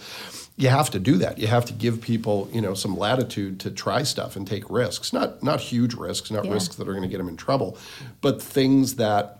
[0.57, 1.39] you have to do that.
[1.39, 5.13] You have to give people, you know, some latitude to try stuff and take risks.
[5.13, 6.53] Not not huge risks, not yeah.
[6.53, 7.77] risks that are going to get them in trouble,
[8.23, 9.39] but things that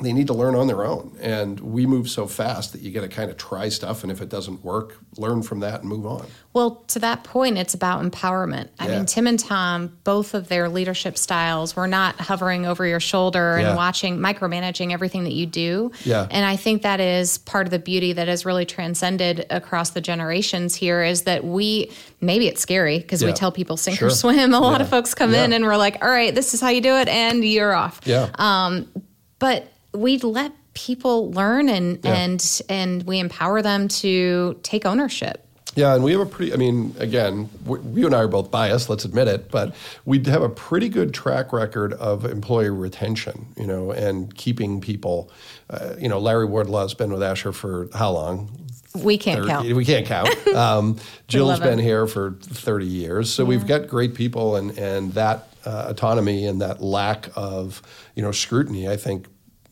[0.00, 1.16] they need to learn on their own.
[1.20, 4.02] And we move so fast that you got to kind of try stuff.
[4.02, 6.26] And if it doesn't work, learn from that and move on.
[6.52, 8.70] Well, to that point, it's about empowerment.
[8.78, 8.96] I yeah.
[8.96, 13.54] mean, Tim and Tom, both of their leadership styles were not hovering over your shoulder
[13.54, 13.76] and yeah.
[13.76, 15.92] watching, micromanaging everything that you do.
[16.04, 16.26] Yeah.
[16.28, 20.00] And I think that is part of the beauty that has really transcended across the
[20.00, 23.28] generations here is that we, maybe it's scary because yeah.
[23.28, 24.08] we tell people sink sure.
[24.08, 24.54] or swim.
[24.54, 26.80] A lot of folks come in and we're like, all right, this is how you
[26.80, 28.00] do it, and you're off.
[28.04, 28.30] Yeah.
[28.34, 28.90] Um,
[29.38, 32.14] but we let people learn and yeah.
[32.14, 35.40] and and we empower them to take ownership.
[35.76, 38.50] Yeah, and we have a pretty, I mean, again, we, you and I are both
[38.50, 43.46] biased, let's admit it, but we have a pretty good track record of employee retention,
[43.56, 45.32] you know, and keeping people.
[45.68, 48.56] Uh, you know, Larry Wardlaw has been with Asher for how long?
[48.94, 49.72] We can't 30, count.
[49.72, 50.28] We can't count.
[50.54, 53.28] Um, Jill's been here for 30 years.
[53.28, 53.48] So yeah.
[53.48, 57.82] we've got great people, and, and that uh, autonomy and that lack of,
[58.14, 59.26] you know, scrutiny, I think,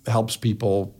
[0.06, 0.94] helps people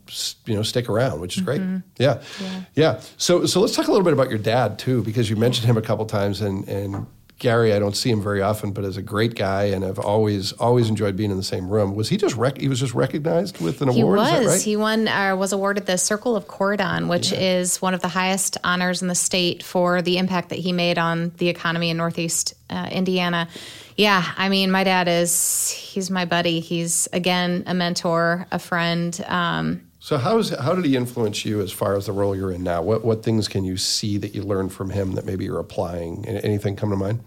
[0.45, 1.77] you know stick around which is great mm-hmm.
[1.97, 2.21] yeah.
[2.39, 2.61] yeah.
[2.75, 5.67] yeah so so let's talk a little bit about your dad too because you mentioned
[5.67, 7.05] him a couple times and and
[7.43, 10.53] Gary I don't see him very often but is a great guy and I've always
[10.53, 13.59] always enjoyed being in the same room was he just rec- he was just recognized
[13.59, 14.61] with an he award He was right?
[14.61, 17.59] he won uh, was awarded the Circle of Corydon, which yeah.
[17.59, 20.97] is one of the highest honors in the state for the impact that he made
[20.97, 23.49] on the economy in northeast uh, Indiana
[23.95, 26.61] yeah, I mean, my dad is, he's my buddy.
[26.61, 29.23] He's, again, a mentor, a friend.
[29.27, 32.51] Um, so how is how did he influence you as far as the role you're
[32.51, 32.81] in now?
[32.81, 36.25] What what things can you see that you learned from him that maybe you're applying?
[36.25, 37.23] Anything come to mind?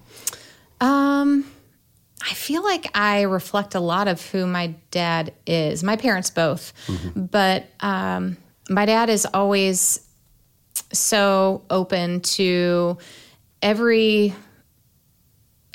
[0.80, 1.44] Um,
[2.22, 5.84] I feel like I reflect a lot of who my dad is.
[5.84, 7.26] My parents both, mm-hmm.
[7.26, 8.36] but um,
[8.68, 10.00] my dad is always
[10.92, 12.98] so open to
[13.62, 14.34] every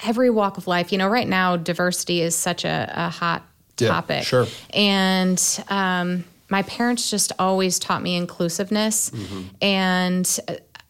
[0.03, 0.91] every walk of life.
[0.91, 3.43] You know, right now diversity is such a, a hot
[3.77, 4.17] topic.
[4.17, 4.47] Yeah, sure.
[4.73, 9.43] And um, my parents just always taught me inclusiveness, mm-hmm.
[9.61, 10.39] and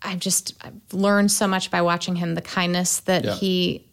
[0.02, 2.36] I've just I've learned so much by watching him.
[2.36, 3.36] The kindness that yeah.
[3.36, 3.86] he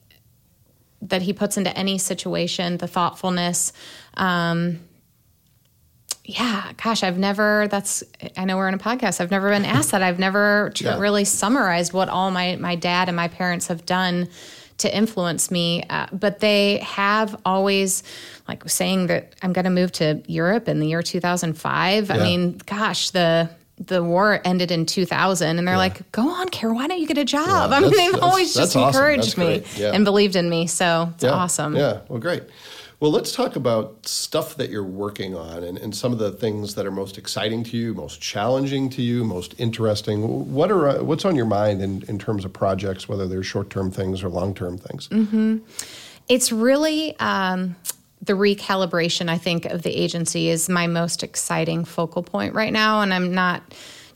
[1.02, 3.72] that he puts into any situation, the thoughtfulness.
[4.14, 4.80] Um,
[6.24, 7.68] yeah, gosh, I've never.
[7.68, 8.04] That's
[8.37, 9.20] I know we're in a podcast.
[9.20, 10.02] I've never been asked that.
[10.02, 10.98] I've never yeah.
[10.98, 14.28] really summarized what all my my dad and my parents have done
[14.78, 15.82] to influence me.
[15.90, 18.02] Uh, but they have always,
[18.46, 22.08] like saying that I'm going to move to Europe in the year 2005.
[22.08, 22.14] Yeah.
[22.14, 23.50] I mean, gosh, the
[23.86, 25.78] the war ended in 2000 and they're yeah.
[25.78, 28.54] like go on Kara why don't you get a job yeah, i mean they've always
[28.54, 29.46] just encouraged awesome.
[29.46, 29.92] me yeah.
[29.92, 32.42] and believed in me so it's awesome yeah well great
[33.00, 36.74] well, let's talk about stuff that you're working on and, and some of the things
[36.74, 40.52] that are most exciting to you, most challenging to you, most interesting.
[40.52, 43.70] What are uh, what's on your mind in, in terms of projects, whether they're short
[43.70, 45.06] term things or long term things?
[45.08, 45.58] Mm-hmm.
[46.28, 47.76] It's really um,
[48.28, 49.28] the recalibration.
[49.28, 53.34] I think of the agency is my most exciting focal point right now, and I'm
[53.34, 53.62] not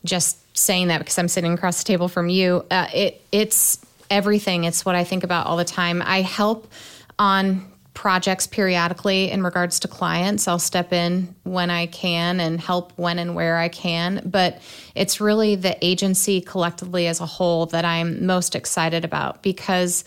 [0.05, 2.65] just saying that because I'm sitting across the table from you.
[2.71, 4.65] Uh, it it's everything.
[4.65, 6.03] It's what I think about all the time.
[6.05, 6.71] I help
[7.19, 10.47] on projects periodically in regards to clients.
[10.47, 14.23] I'll step in when I can and help when and where I can.
[14.25, 14.61] But
[14.95, 20.05] it's really the agency collectively as a whole that I'm most excited about because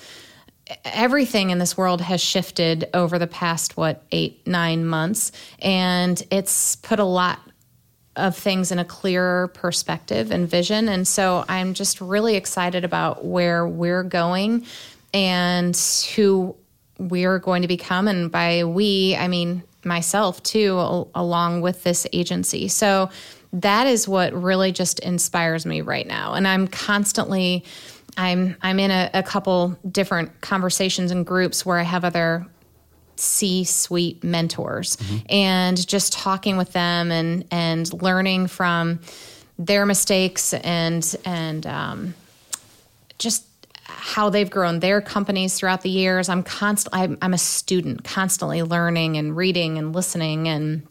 [0.84, 5.32] everything in this world has shifted over the past, what, eight, nine months.
[5.60, 7.40] And it's put a lot
[8.16, 10.88] of things in a clearer perspective and vision.
[10.88, 14.66] And so I'm just really excited about where we're going
[15.14, 15.76] and
[16.16, 16.56] who
[16.98, 18.08] we're going to become.
[18.08, 22.70] And by we, I mean myself too, along with this agency.
[22.70, 23.10] So
[23.54, 26.34] that is what really just inspires me right now.
[26.34, 27.64] And I'm constantly.
[28.18, 32.46] I'm I'm in a, a couple different conversations and groups where I have other
[33.18, 35.18] C-suite mentors mm-hmm.
[35.30, 39.00] and just talking with them and and learning from
[39.58, 42.14] their mistakes and and um,
[43.18, 43.46] just
[43.86, 46.30] how they've grown their companies throughout the years.
[46.30, 50.88] I'm constantly I'm, I'm a student, constantly learning and reading and listening, and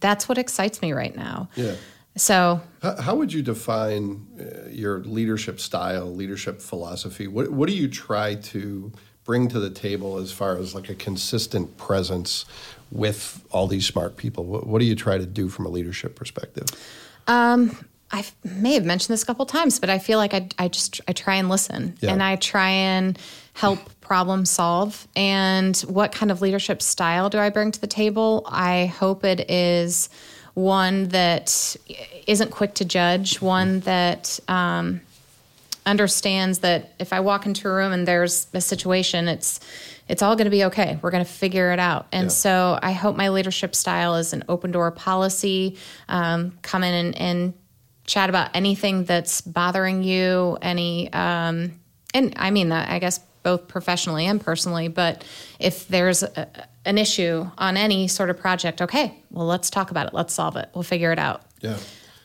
[0.00, 1.48] that's what excites me right now.
[1.56, 1.74] Yeah.
[2.16, 7.28] So, how, how would you define uh, your leadership style, leadership philosophy?
[7.28, 8.92] What what do you try to
[9.24, 12.44] bring to the table as far as like a consistent presence
[12.90, 14.44] with all these smart people?
[14.44, 16.66] What, what do you try to do from a leadership perspective?
[17.28, 17.76] Um,
[18.10, 21.00] I may have mentioned this a couple times, but I feel like I, I just
[21.06, 22.12] I try and listen yeah.
[22.12, 23.18] and I try and
[23.54, 25.06] help problem solve.
[25.14, 28.42] And what kind of leadership style do I bring to the table?
[28.46, 30.10] I hope it is
[30.54, 31.76] one that
[32.26, 35.00] isn't quick to judge, one that um,
[35.86, 39.60] understands that if I walk into a room and there's a situation, it's
[40.08, 40.98] it's all going to be okay.
[41.00, 42.06] We're going to figure it out.
[42.12, 42.30] And yeah.
[42.30, 45.78] so I hope my leadership style is an open door policy.
[46.08, 47.54] Um, come in and, and
[48.04, 51.80] chat about anything that's bothering you, any, um,
[52.12, 54.88] and I mean that, I guess, both professionally and personally.
[54.88, 55.24] But
[55.58, 60.06] if there's a, an issue on any sort of project, okay, well, let's talk about
[60.06, 60.14] it.
[60.14, 60.68] Let's solve it.
[60.74, 61.42] We'll figure it out.
[61.60, 61.78] Yeah.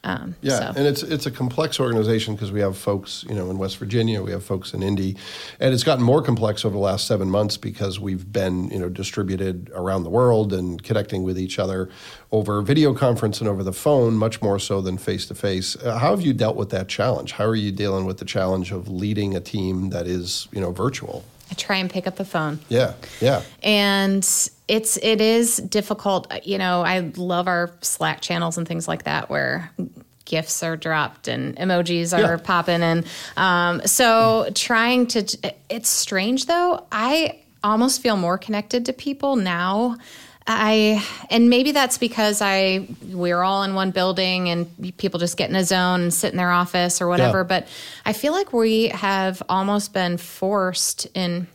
[0.04, 0.74] Um, yeah, so.
[0.78, 4.22] and it's it's a complex organization because we have folks, you know, in West Virginia,
[4.22, 5.17] we have folks in Indy,
[5.60, 8.88] and it's gotten more complex over the last seven months because we've been, you know,
[8.88, 11.89] distributed around the world and connecting with each other
[12.32, 15.76] over video conference and over the phone, much more so than face to face.
[15.84, 17.34] How have you dealt with that challenge?
[17.34, 20.72] How are you dealing with the challenge of leading a team that is, you know,
[20.72, 21.26] virtual?
[21.50, 22.60] I try and pick up the phone.
[22.70, 23.42] Yeah, yeah.
[23.64, 24.24] And
[24.68, 26.32] it's it is difficult.
[26.46, 29.72] You know, I love our Slack channels and things like that where
[30.28, 32.38] gifts are dropped and emojis are yeah.
[32.38, 33.08] popping and
[33.38, 35.26] um, so trying to
[35.70, 39.96] it's strange though i almost feel more connected to people now
[40.48, 45.50] I and maybe that's because I we're all in one building and people just get
[45.50, 47.40] in a zone and sit in their office or whatever.
[47.40, 47.44] Yeah.
[47.44, 47.68] But
[48.06, 51.48] I feel like we have almost been forced in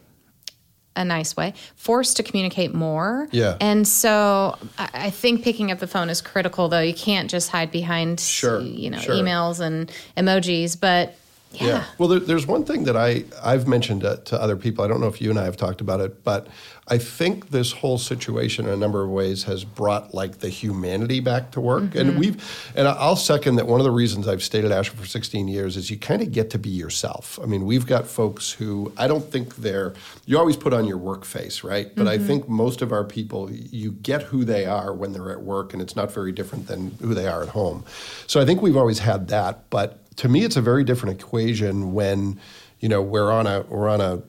[0.95, 3.29] a nice way, forced to communicate more.
[3.31, 3.57] Yeah.
[3.61, 6.81] And so I think picking up the phone is critical, though.
[6.81, 9.15] You can't just hide behind, sure, you know, sure.
[9.15, 10.79] emails and emojis.
[10.79, 11.17] But
[11.55, 11.67] yeah.
[11.67, 11.85] yeah.
[11.99, 14.85] Well, there, there's one thing that I I've mentioned to, to, other people.
[14.85, 16.49] I don't know if you and I have talked about it, but
[16.88, 21.21] I think this whole situation, in a number of ways, has brought like the humanity
[21.21, 21.85] back to work.
[21.85, 21.99] Mm-hmm.
[21.99, 23.69] And we've, and I'll second that.
[23.69, 26.33] One of the reasons I've stayed at Asher for 16 years is you kind of
[26.33, 27.38] get to be yourself.
[27.41, 29.95] I mean, we've got folks who I don't think they're.
[30.27, 31.95] You always put on your work face, right?
[31.95, 32.23] But mm-hmm.
[32.23, 35.73] I think most of our people, you get who they are when they're at work,
[35.73, 37.85] and it's not very different than who they are at home.
[38.27, 41.92] So I think we've always had that, but to me, it's a very different equation
[41.94, 42.38] when
[42.81, 44.22] you know we're on a we're on a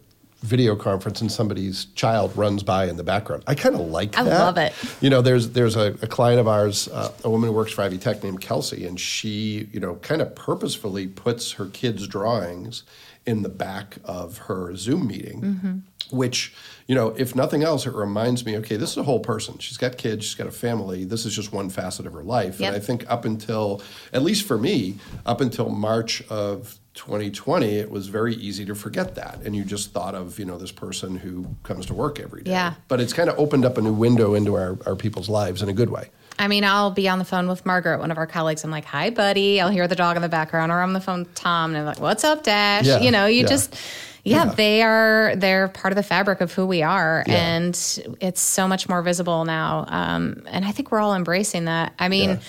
[0.44, 3.44] video conference and somebody's child runs by in the background.
[3.48, 4.34] I kind of like I that.
[4.34, 4.74] I love it.
[5.02, 7.82] You know, there's there's a, a client of ours, uh, a woman who works for
[7.82, 12.84] Ivy Tech named Kelsey, and she, you know, kind of purposefully puts her kids' drawings
[13.26, 15.78] in the back of her Zoom meeting, mm-hmm.
[16.16, 16.54] which,
[16.88, 19.58] you know, if nothing else, it reminds me, okay, this is a whole person.
[19.60, 21.06] She's got kids, she's got a family.
[21.06, 22.60] This is just one facet of her life.
[22.60, 22.68] Yep.
[22.68, 27.90] And I think up until, at least for me, up until March of 2020, it
[27.90, 29.40] was very easy to forget that.
[29.44, 32.52] And you just thought of, you know, this person who comes to work every day.
[32.52, 32.76] Yeah.
[32.88, 35.70] But it's kind of opened up a new window into our, our people's lives in
[35.70, 36.10] a good way.
[36.40, 38.64] I mean, I'll be on the phone with Margaret, one of our colleagues.
[38.64, 41.00] I'm like, "Hi, buddy." I'll hear the dog in the background, or I'm on the
[41.00, 43.48] phone with Tom, and I'm like, "What's up, Dash?" Yeah, you know, you yeah.
[43.48, 43.76] just,
[44.24, 47.34] yeah, yeah, they are they're part of the fabric of who we are, yeah.
[47.36, 49.86] and it's so much more visible now.
[49.88, 51.94] Um, and I think we're all embracing that.
[52.00, 52.40] I mean,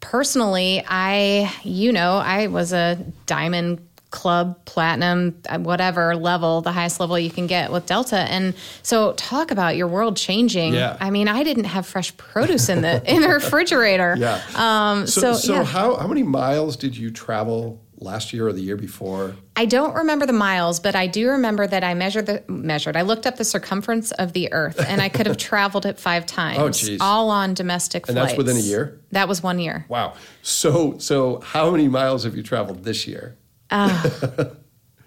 [0.00, 7.00] personally, I, you know, I was a diamond club, platinum, uh, whatever level, the highest
[7.00, 8.18] level you can get with Delta.
[8.18, 10.74] And so talk about your world changing.
[10.74, 10.96] Yeah.
[11.00, 14.14] I mean, I didn't have fresh produce in the in the refrigerator.
[14.16, 14.40] Yeah.
[14.54, 15.64] Um, So, so, so, yeah.
[15.64, 19.34] how, how many miles did you travel last year or the year before?
[19.56, 22.96] I don't remember the miles, but I do remember that I measured the measured.
[22.96, 26.26] I looked up the circumference of the Earth, and I could have traveled it five
[26.26, 27.00] times, Oh, geez.
[27.00, 28.10] all on domestic flights.
[28.10, 28.32] And flights.
[28.32, 29.00] that's within a year?
[29.12, 29.86] That was one year.
[29.88, 30.14] Wow.
[30.42, 33.36] So so how many miles have you traveled this year?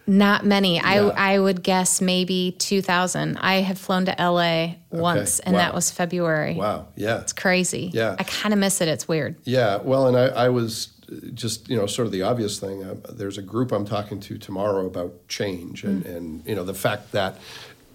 [0.10, 0.76] Not many.
[0.76, 0.88] Yeah.
[0.88, 3.38] I I would guess maybe two thousand.
[3.40, 4.80] I had flown to L.A.
[4.90, 5.60] once, and Wow.
[5.60, 6.56] that was February.
[6.56, 6.88] Wow.
[6.96, 7.20] Yeah.
[7.20, 7.92] It's crazy.
[7.94, 8.16] Yeah.
[8.18, 8.88] I kind of miss it.
[8.88, 9.36] It's weird.
[9.44, 10.97] Yeah, well, and I, I was uh,
[11.34, 12.84] just you know sort of the obvious thing.
[12.84, 16.74] Uh, there's a group I'm talking to tomorrow about change, and and you know the
[16.74, 17.38] fact that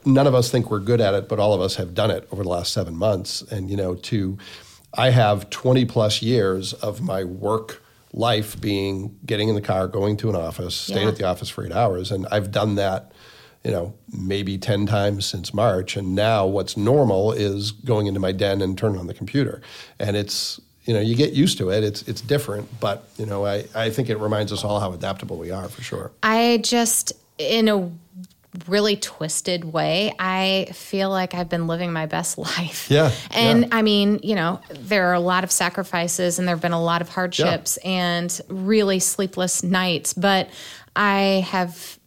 [0.05, 2.27] none of us think we're good at it, but all of us have done it
[2.33, 3.43] over the last seven months.
[3.43, 4.39] And you know, to
[4.95, 10.17] I have 20 plus years of my work life being getting in the car, going
[10.19, 11.09] to an office, staying Yeah.
[11.09, 13.13] at the office for eight hours, and I've done that.
[13.65, 15.97] You know, maybe 10 times since March.
[15.97, 19.63] And now what's normal is going into my den and turning on the computer.
[20.01, 21.85] And it's, you know, you get used to it.
[21.85, 22.69] It's, it's different.
[22.81, 25.83] But, you know, I, I think it reminds us all how adaptable we are for
[25.83, 26.11] sure.
[26.23, 27.91] I just, in a
[28.69, 32.91] really twisted way, I feel like I've been living my best life.
[32.91, 33.69] Yeah, And yeah.
[33.73, 36.83] I mean, you know, there are a lot of sacrifices and there have been a
[36.83, 40.51] lot of hardships and really sleepless nights, but
[40.95, 41.99] I have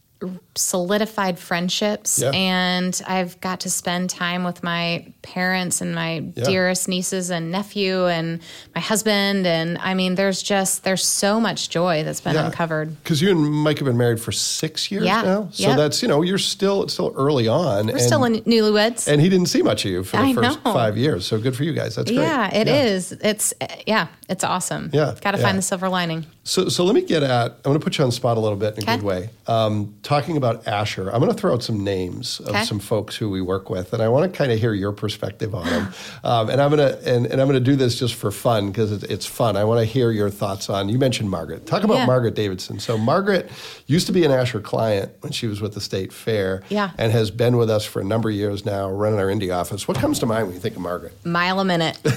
[0.55, 2.31] solidified friendships Yeah.
[2.31, 6.43] and I've got to spend time with my parents and my Yeah.
[6.45, 8.39] dearest nieces and nephew and
[8.73, 12.95] my husband and I mean there's just there's so much joy that's been uncovered.
[13.03, 15.49] Because you and Mike have been married for six years Yeah, now.
[15.51, 15.77] So yep.
[15.77, 17.87] that's, you know, you're still, it's still early on.
[17.87, 19.07] We're still in newlyweds.
[19.07, 20.73] And he didn't see much of you for the I first know.
[20.73, 21.25] five years.
[21.25, 21.95] So good for you guys.
[21.95, 22.21] That's great.
[22.21, 23.11] Yeah, it is.
[23.11, 23.53] It's
[23.87, 24.89] yeah, it's awesome.
[24.93, 25.43] Yeah, got to yeah.
[25.43, 26.25] find the silver lining.
[26.43, 27.51] So, so let me get at.
[27.51, 29.29] I'm going to put you on the spot a little bit in a good way.
[29.47, 32.63] Um, talking about Asher, I'm going to throw out some names of Okay.
[32.63, 35.53] some folks who we work with, and I want to kind of hear your perspective
[35.55, 35.93] on them.
[36.23, 38.67] Um, and I'm going to and, and I'm going to do this just for fun
[38.67, 39.57] because it's, it's fun.
[39.57, 40.89] I want to hear your thoughts on.
[40.89, 41.65] You mentioned Margaret.
[41.65, 42.05] Talk about Yeah.
[42.05, 42.79] Margaret Davidson.
[42.79, 43.49] So Margaret
[43.87, 46.91] used to be an Asher client when she was with the state fair, Yeah.
[46.97, 49.87] and has been with us for a number of years now, running our Indy office.
[49.87, 51.13] What comes to mind when you think of Margaret?
[51.25, 51.97] Mile a minute.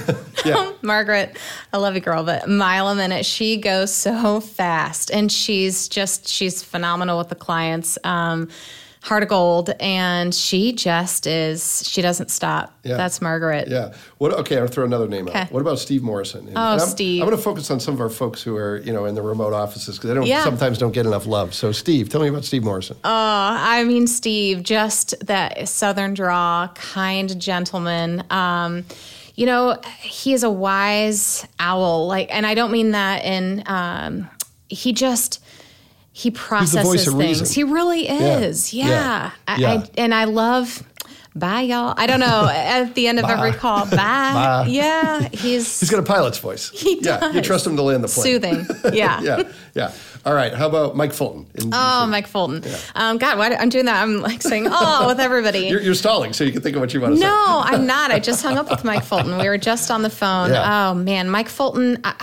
[0.81, 1.37] Margaret,
[1.73, 3.25] I love you, girl, but mile a minute.
[3.25, 7.97] She goes so fast, and she's just she's phenomenal with the clients.
[8.03, 8.18] Um,
[9.01, 11.87] heart of gold, and she just is.
[11.89, 12.77] She doesn't stop.
[12.83, 12.97] Yeah.
[12.97, 13.69] That's Margaret.
[13.69, 13.93] Yeah.
[14.17, 14.33] What?
[14.33, 15.35] Okay, I'll throw another name out.
[15.37, 15.47] Okay.
[15.51, 16.47] What about Steve Morrison?
[16.47, 17.21] And- Oh, and I'm, Steve.
[17.21, 19.21] I'm going to focus on some of our folks who are, you know, in the
[19.21, 20.43] remote offices because they don't Yeah.
[20.43, 21.53] sometimes don't get enough love.
[21.53, 22.97] So, Steve, tell me about Steve Morrison.
[23.05, 28.23] Oh, I mean, Steve, just that southern draw, kind gentleman.
[28.29, 28.83] Um,
[29.35, 32.05] you know, he is a wise owl.
[32.07, 33.63] Like, and I don't mean that in.
[33.65, 34.29] Um,
[34.67, 35.41] he just
[36.19, 37.13] he processes things.
[37.15, 37.47] reason.
[37.47, 38.73] He really is.
[38.73, 38.87] Yeah.
[38.87, 38.91] Yeah.
[38.91, 39.31] Yeah.
[39.47, 39.73] I, Yeah.
[39.73, 40.83] I, and I love.
[41.35, 41.93] Bye, y'all.
[41.95, 42.49] I don't know.
[42.53, 43.95] At the end of every call, bye.
[43.95, 44.65] Bye.
[44.67, 46.69] Yeah, he's, He's got a pilot's voice.
[46.73, 48.23] He Yeah, you trust him to land the plane.
[48.23, 48.65] soothing.
[48.93, 49.21] Yeah.
[49.21, 49.43] yeah,
[49.75, 49.91] yeah.
[50.25, 50.53] All right.
[50.53, 51.45] How about Mike Fulton?
[51.55, 52.09] In Oh, DC?
[52.09, 52.63] Mike Fulton.
[52.95, 54.01] Um, God, why do, I'm doing that?
[54.01, 55.67] I'm like saying, oh, with everybody.
[55.67, 57.25] You're, you're stalling, so you can think of what you want to say.
[57.25, 58.11] No, I'm not.
[58.11, 59.37] I just hung up with Mike Fulton.
[59.37, 60.49] We were just on the phone.
[60.49, 60.89] Yeah.
[60.89, 61.99] Oh man, Mike Fulton.
[62.03, 62.15] I,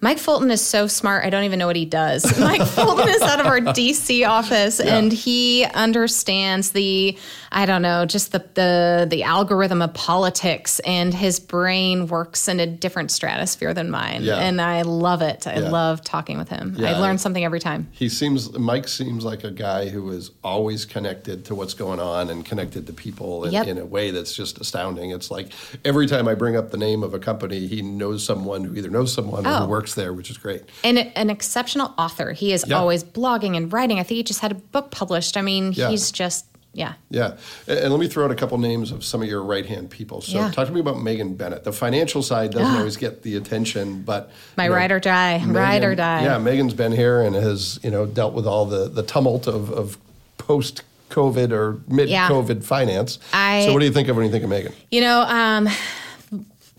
[0.00, 1.24] Mike Fulton is so smart.
[1.24, 2.38] I don't even know what he does.
[2.40, 4.96] Mike Fulton is out of our DC office, Yeah.
[4.96, 7.18] and he understands the,
[7.50, 12.60] I don't know, just the the the algorithm of politics, and his brain works in
[12.60, 14.22] a different stratosphere than mine.
[14.22, 14.36] Yeah.
[14.36, 15.48] And I love it.
[15.48, 15.68] I Yeah.
[15.70, 16.76] love talking with him.
[16.78, 17.88] I learn something every time.
[17.90, 22.30] He seems Mike seems like a guy who is always connected to what's going on
[22.30, 23.66] and connected to people in, Yep.
[23.66, 25.10] in a way that's just astounding.
[25.10, 25.48] It's like
[25.84, 28.90] every time I bring up the name of a company, he knows someone who either
[28.90, 29.58] knows someone or Oh.
[29.62, 30.62] who works there, which is great.
[30.84, 32.32] And an exceptional author.
[32.32, 32.76] He is Yeah.
[32.78, 33.98] always blogging and writing.
[33.98, 35.36] I think he just had a book published.
[35.36, 35.90] I mean, Yeah.
[35.90, 36.92] he's just yeah.
[37.10, 37.32] Yeah,
[37.66, 40.20] and, let me throw out a couple names of some of your right hand people.
[40.20, 40.50] So Yeah.
[40.50, 41.64] talk to me about Megan Bennett.
[41.64, 45.42] The financial side doesn't always get the attention, but My you know, ride or die,
[45.44, 46.22] ride or die.
[46.22, 49.70] Yeah, Megan's been here and has you know dealt with all the the tumult of,
[49.72, 49.98] of
[50.36, 53.18] post COVID or mid COVID finance.
[53.32, 54.72] I- so what do you think of when you think of Megan?
[54.90, 55.68] You know, um,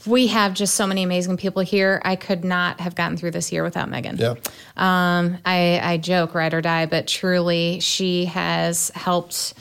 [0.06, 2.02] we have just so many amazing people here.
[2.06, 4.18] I could not have gotten through this year without Megan.
[4.18, 4.36] Yeah,
[4.78, 9.54] Um, I, I joke, ride or die, but truly, she has helped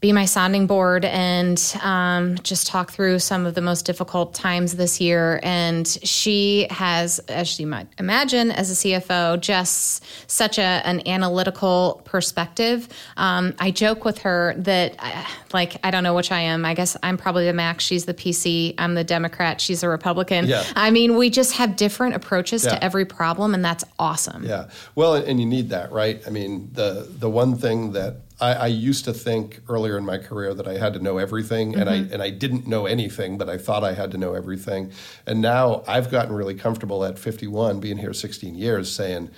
[0.00, 4.76] be my sounding board and um, just talk through some of the most difficult times
[4.76, 5.38] this year.
[5.42, 12.00] And she has, as you might imagine, as a CFO, just such a, an analytical
[12.06, 12.88] perspective.
[13.18, 16.64] Um, I joke with her that, uh, like, I don't know which I am.
[16.64, 17.82] I guess I'm probably the Mac.
[17.82, 18.74] She's the PC.
[18.78, 19.60] I'm the Democrat.
[19.60, 20.46] She's a Republican.
[20.46, 20.64] Yeah.
[20.76, 22.70] I mean, we just have different approaches Yeah.
[22.76, 24.44] to every problem, and that's awesome.
[24.46, 24.70] Yeah.
[24.94, 26.22] Well, and you need that, right?
[26.26, 30.18] I mean, the the one thing that I, I used to think earlier in my
[30.18, 32.12] career that I had to know everything, and I mm-hmm.
[32.12, 34.92] and I didn't know anything, but I thought I had to know everything.
[35.26, 39.30] And now I've gotten really comfortable at 51, being here 16 years, saying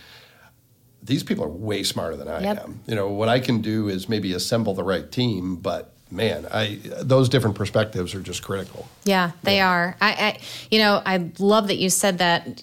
[1.03, 2.65] these people are way smarter than I Yep.
[2.65, 2.81] am.
[2.87, 6.79] You know, what I can do is maybe assemble the right team, but man, I
[7.01, 8.89] those different perspectives are just critical.
[9.05, 9.97] Yeah, they are.
[10.01, 10.39] I, I,
[10.71, 12.63] you know, I love that you said that.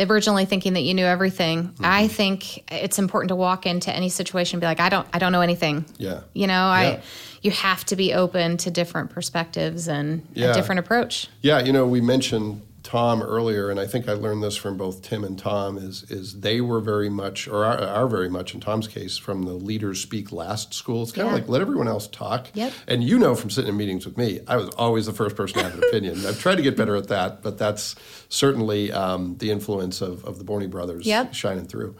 [0.00, 1.84] Originally thinking that you knew everything, Mm-hmm.
[1.84, 5.18] I think it's important to walk into any situation and be like, I don't, I
[5.18, 5.84] don't know anything.
[5.98, 6.20] Yeah.
[6.34, 6.70] You know, Yeah.
[6.72, 7.00] I,
[7.42, 10.50] you have to be open to different perspectives and Yeah.
[10.50, 11.28] a different approach.
[11.40, 15.02] Yeah, you know, we mentioned Tom earlier, and I think I learned this from both
[15.02, 15.76] Tim and Tom.
[15.76, 19.42] Is is they were very much, or are, are very much in Tom's case, from
[19.42, 21.02] the leaders speak last school.
[21.02, 22.48] It's kind of like let everyone else talk.
[22.54, 22.72] Yep.
[22.86, 25.58] And you know from sitting in meetings with me, I was always the first person
[25.58, 26.16] to have an opinion.
[26.26, 27.94] I've tried to get better at that, but that's
[28.30, 31.34] certainly um, the influence of, of the Borney brothers Yep.
[31.34, 31.94] shining through.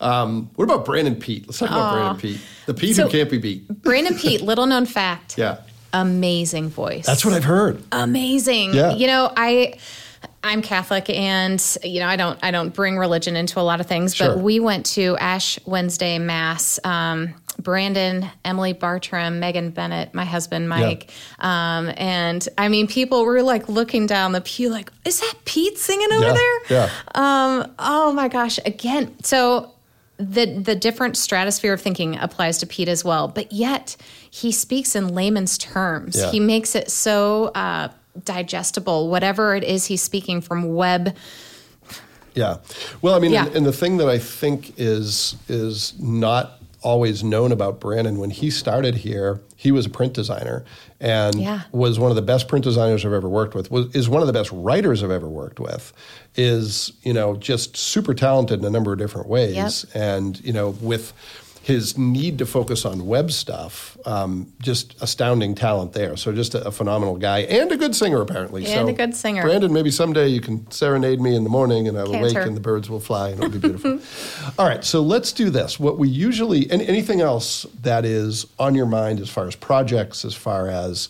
[0.00, 1.46] Um, what about Brandon Pete?
[1.48, 3.68] Let's talk about Brandon Pete, the Pete So- who can't be beat.
[3.68, 5.58] Brandon Pete, little known fact, Yeah,
[5.92, 7.04] amazing voice.
[7.04, 7.82] that's what I've heard.
[7.92, 8.72] amazing.
[8.72, 8.94] Yeah.
[8.94, 9.74] You know, I
[10.42, 13.86] I'm Catholic and you know, I don't I don't bring religion into a lot of
[13.86, 14.28] things, Sure.
[14.28, 16.78] but we went to Ash Wednesday mass.
[16.84, 21.10] Um, Brandon, Emily Bartram, Megan Bennett, my husband Mike,
[21.40, 25.76] um, and I mean, people were like looking down the pew, like, "Is that Pete
[25.76, 26.90] singing over Yeah, there?" yeah.
[27.14, 28.58] Um, oh my gosh!
[28.64, 29.72] Again, so
[30.16, 33.94] the the different stratosphere of thinking applies to Pete as well, but yet
[34.30, 36.16] he speaks in layman's terms.
[36.16, 36.30] Yeah.
[36.30, 37.88] He makes it so uh,
[38.24, 39.08] digestible.
[39.08, 41.14] Whatever it is he's speaking from web.
[42.34, 42.58] Yeah.
[43.02, 43.46] Well, I mean, Yeah.
[43.46, 48.30] and, and the thing that I think is is not always known about Brandon when
[48.30, 50.64] he started here, he was a print designer
[50.98, 51.62] and Yeah.
[51.72, 53.70] was one of the best print designers I've ever worked with.
[53.70, 55.92] Was is one of the best writers I've ever worked with.
[56.36, 60.02] Is you know just super talented in a number of different ways, Yep.
[60.02, 61.12] and you know with
[61.62, 66.16] his need to focus on web stuff, um, just astounding talent there.
[66.16, 68.64] So just a, a phenomenal guy and a good singer apparently.
[68.64, 69.42] And so a good singer.
[69.42, 72.56] Brandon, maybe someday you can serenade me in the morning and I will wake and
[72.56, 74.00] the birds will fly and it'll be beautiful.
[74.58, 75.78] All right, so let's do this.
[75.78, 80.24] What we usually, and anything else that is on your mind as far as projects,
[80.24, 81.08] as far as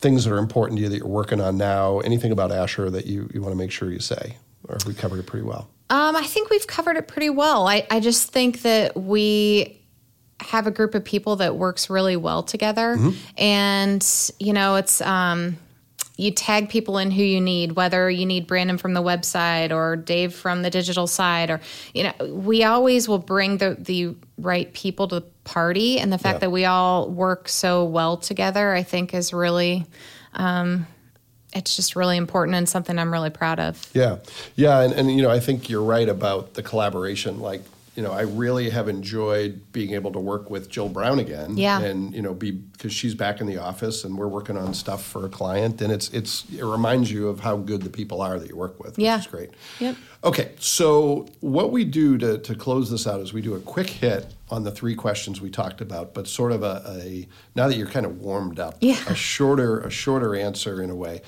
[0.00, 3.06] things that are important to you that you're working on now, anything about Asher that
[3.06, 4.36] you, you want to make sure you say,
[4.68, 5.68] or have we covered it pretty well?
[5.90, 7.68] Um, I think we've covered it pretty well.
[7.68, 9.81] I, I just think that we
[10.40, 12.98] have a group of people that works really well together,
[13.36, 14.06] and
[14.38, 15.56] you know, it's um,
[16.16, 19.96] you tag people in who you need, whether you need Brandon from the website or
[19.96, 21.60] Dave from the digital side, or
[21.94, 26.18] you know, we always will bring the the right people to the party, and the
[26.18, 26.40] fact Yeah.
[26.40, 29.86] that we all work so well together, I think, is really.
[30.34, 30.86] Um,
[31.54, 33.86] it's just really important and something I'm really proud of.
[33.92, 34.16] Yeah,
[34.56, 37.40] yeah, and, and you know, I think you're right about the collaboration.
[37.40, 37.60] Like,
[37.94, 41.58] you know, I really have enjoyed being able to work with Jill Brown again.
[41.58, 41.80] Yeah.
[41.80, 45.04] and you know, be because she's back in the office and we're working on stuff
[45.04, 48.38] for a client, and it's it's it reminds you of how good the people are
[48.38, 48.98] that you work with.
[48.98, 49.16] Yeah.
[49.16, 49.50] which is great.
[49.80, 49.96] Yep.
[50.24, 53.90] Okay, so what we do to, to close this out is we do a quick
[53.90, 57.26] hit on the three questions we talked about, but sort of a, a
[57.56, 58.98] now that you're kind of warmed up, Yeah.
[59.08, 61.20] a shorter a shorter answer in a way.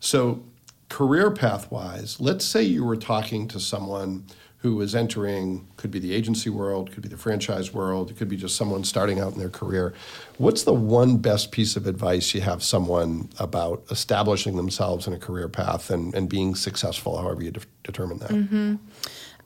[0.00, 0.44] So
[0.88, 4.24] career path wise, let's say you were talking to someone
[4.62, 8.28] who is entering could be the agency world, could be the franchise world, it could
[8.28, 9.92] be just someone starting out in their career.
[10.38, 15.18] What's the one best piece of advice you have someone about establishing themselves in a
[15.18, 18.30] career path and, and being successful, however you de- determine that?
[18.30, 18.76] Mm-hmm.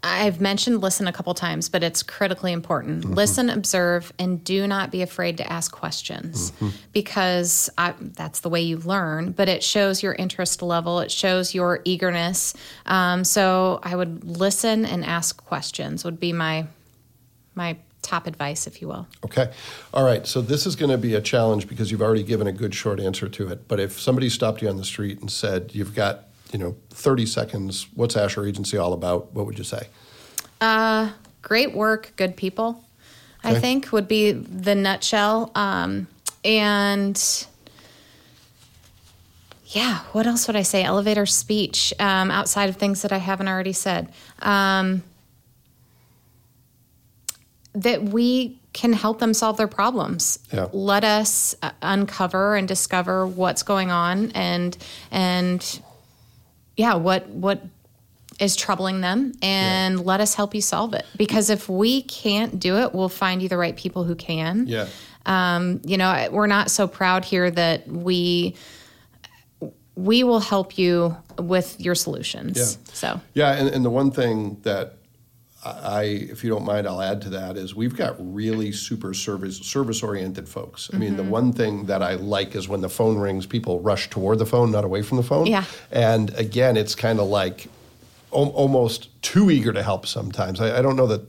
[0.03, 3.03] I've mentioned listen a couple times, but it's critically important.
[3.05, 3.15] Mm-hmm.
[3.15, 6.69] Listen, observe, and do not be afraid to ask questions Mm-hmm.
[6.93, 9.33] because I, that's the way you learn.
[9.33, 12.55] But it shows your interest level, it shows your eagerness.
[12.85, 16.05] Um, so I would listen and ask questions.
[16.05, 16.67] Would be my
[17.55, 19.09] my top advice, if you will.
[19.25, 19.51] Okay.
[19.93, 20.27] All right.
[20.27, 23.01] So this is going to be a challenge because you've already given a good short
[23.01, 23.67] answer to it.
[23.67, 27.27] But if somebody stopped you on the street and said, you've got, you know, 30
[27.27, 29.33] seconds, what's Asher Agency all about?
[29.33, 29.89] What would you say?
[31.43, 32.85] great work, good people,
[33.45, 35.53] I think would be the nutshell.
[35.55, 36.09] Um,
[36.45, 37.47] and
[39.67, 40.83] yeah, what else would I say?
[40.83, 44.13] Elevator speech um, outside of things that I haven't already said.
[44.41, 45.03] Um,
[47.75, 50.39] that we can help them solve their problems.
[50.53, 50.69] Yeah.
[50.73, 54.77] Let us uh, uncover and discover what's going on and
[55.11, 55.81] and
[56.77, 57.63] yeah, what what
[58.39, 61.07] is troubling them and let us help you solve it.
[61.17, 64.67] Because if we can't do it, we'll find you the right people who can.
[64.67, 64.89] Yeah.
[65.25, 68.55] Um, you know, we're not so proud here that we
[69.95, 72.59] we will help you with your solutions.
[72.59, 72.93] Yeah.
[72.93, 74.96] So Yeah, and, and the one thing that
[75.83, 79.59] I, if you don't mind, I'll add to that is we've got really super service
[79.59, 80.91] service oriented folks.
[80.93, 84.11] I mean, the one thing that I like is when the phone rings, people rush
[84.11, 85.47] toward the phone, not away from the phone.
[85.47, 85.65] Yeah.
[85.91, 87.69] And again, it's kind of like
[88.33, 90.61] al- almost too eager to help sometimes.
[90.61, 91.23] I, I don't know that,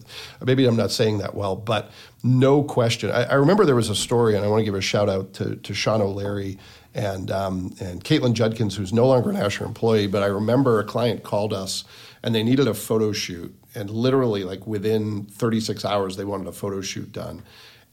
[0.43, 1.91] maybe I'm not saying that well, but
[2.23, 3.09] no question.
[3.11, 5.33] I, I remember there was a story, and I want to give a shout out
[5.33, 6.57] to, to Sean O'Leary
[6.93, 10.83] and, um, and Caitlin Judkins, who's no longer an Asher employee, but I remember a
[10.83, 11.83] client called us
[12.23, 13.55] and they needed a photo shoot.
[13.77, 17.43] And literally, like within 36 hours, they wanted a photo shoot done.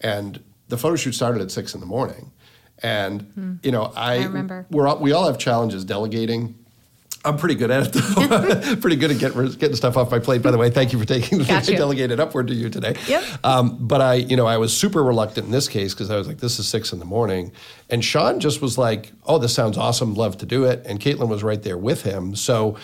[0.01, 2.33] And the photo shoot started at six in the morning.
[2.83, 4.67] And, you know, I, I remember.
[4.71, 6.59] We're all, we all have challenges delegating.
[7.27, 8.77] I'm pretty good at it, though.
[8.81, 10.43] pretty good at get, getting stuff off my plate.
[10.43, 11.79] By the way, thank you for taking the Got thing I you.
[11.79, 12.97] delegated upward to you today.
[13.07, 13.25] Yep.
[13.45, 16.27] Um, but I, you know, I was super reluctant in this case because I was
[16.27, 17.53] like, this is six in the morning.
[17.89, 20.15] And Sean just was like, oh, this sounds awesome.
[20.15, 20.85] Love to do it.
[20.87, 22.37] And Caitlin was right there with him.
[22.37, 22.77] So,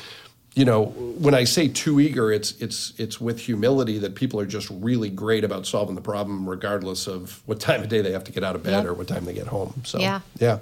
[0.54, 4.46] you know, when I say too eager, it's it's it's with humility that people are
[4.46, 8.24] just really great about solving the problem, regardless of what time of day they have
[8.24, 8.86] to get out of bed Yep.
[8.86, 9.80] or what time they get home.
[9.84, 10.20] So Yeah.
[10.38, 10.58] yeah.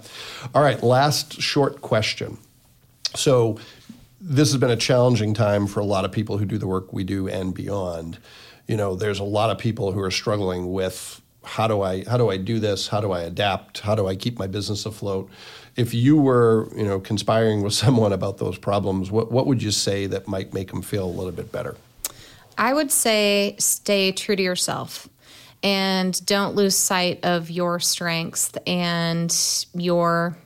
[0.55, 2.37] All right, last short question.
[3.15, 3.59] So
[4.21, 6.93] this has been a challenging time for a lot of people who do the work
[6.93, 8.19] we do and beyond.
[8.67, 12.19] You know, there's a lot of people who are struggling with how do I how
[12.19, 12.89] do I do this?
[12.89, 13.81] How do I adapt?
[13.81, 15.31] How do I keep my business afloat?
[15.79, 19.71] If you were, you know, conspiring with someone about those problems, what what would you
[19.71, 21.77] say that might make them feel a little bit better?
[22.59, 25.09] I would say stay true to yourself
[25.63, 29.35] and don't lose sight of your strengths and
[29.75, 30.37] your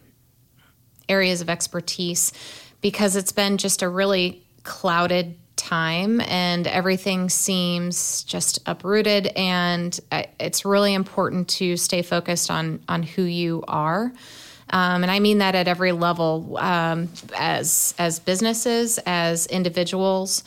[1.09, 2.33] areas of expertise
[2.81, 10.23] because it's been just a really clouded time and everything seems just uprooted and uh,
[10.41, 14.13] it's really important to stay focused on on who you are
[14.73, 20.43] um, and I mean that at every level um, as as businesses as individuals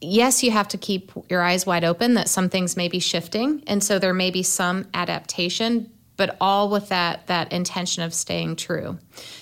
[0.00, 3.62] yes, you have to keep your eyes wide open that some things may be shifting,
[3.66, 8.56] and so there may be some adaptation, but all with that that intention of staying
[8.56, 8.98] true.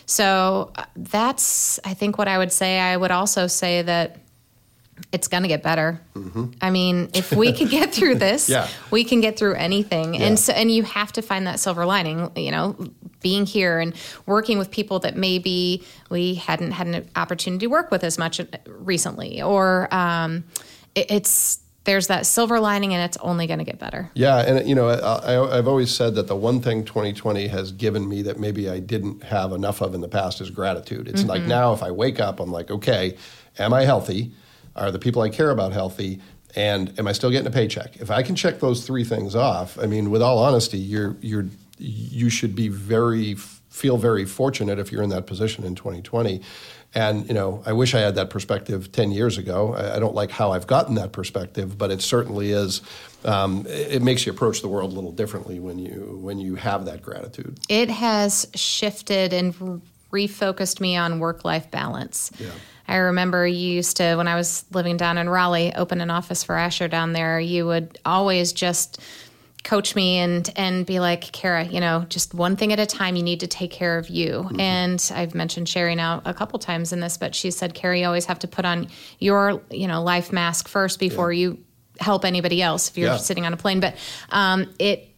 [0.06, 2.78] So uh, that's I think what I would say.
[2.78, 4.16] I would also say that
[5.10, 6.00] it's going to get better.
[6.60, 8.68] I mean, if we can get through this, Yeah.
[8.92, 10.14] we can get through anything.
[10.14, 10.22] Yeah.
[10.26, 12.76] And so and you have to find that silver lining, you know,
[13.24, 13.94] being here and
[14.26, 18.40] working with people that maybe we hadn't had an opportunity to work with as much
[18.68, 20.44] recently or um,
[20.94, 24.10] it, it's there's that silver lining and it's only going to get better.
[24.14, 27.72] Yeah, and you know, I, I, I've always said that the one thing 2020 has
[27.72, 31.08] given me that maybe I didn't have enough of in the past is gratitude.
[31.08, 33.16] It's like now, if I wake up, I'm like, okay,
[33.58, 34.32] am I healthy?
[34.74, 36.20] Are the people I care about healthy?
[36.56, 37.96] And am I still getting a paycheck?
[37.96, 41.46] If I can check those three things off, I mean, with all honesty, you're you're
[41.78, 46.40] you should be very feel very fortunate if you're in that position in 2020.
[46.94, 49.74] And you know, I wish I had that perspective 10 years ago.
[49.74, 52.82] I, I don't like how I've gotten that perspective, but it certainly is.
[53.24, 56.54] Um, it, it makes you approach the world a little differently when you when you
[56.54, 57.58] have that gratitude.
[57.68, 62.30] It has shifted and refocused me on work life balance.
[62.38, 62.50] Yeah.
[62.86, 66.44] I remember you used to, when I was living down in Raleigh, open an office
[66.44, 67.40] for Asher down there.
[67.40, 69.00] You would always just
[69.64, 73.16] coach me and and be like, Kara, you know, just one thing at a time.
[73.16, 74.48] You need to take care of you.
[74.58, 78.04] And I've mentioned Sherry now a couple times in this, but she said, Kara, you
[78.06, 78.88] always have to put on
[79.18, 81.58] your you know life mask first before you
[81.98, 83.16] help anybody else if you're Yeah.
[83.16, 83.80] sitting on a plane.
[83.80, 83.96] But
[84.30, 85.13] um, it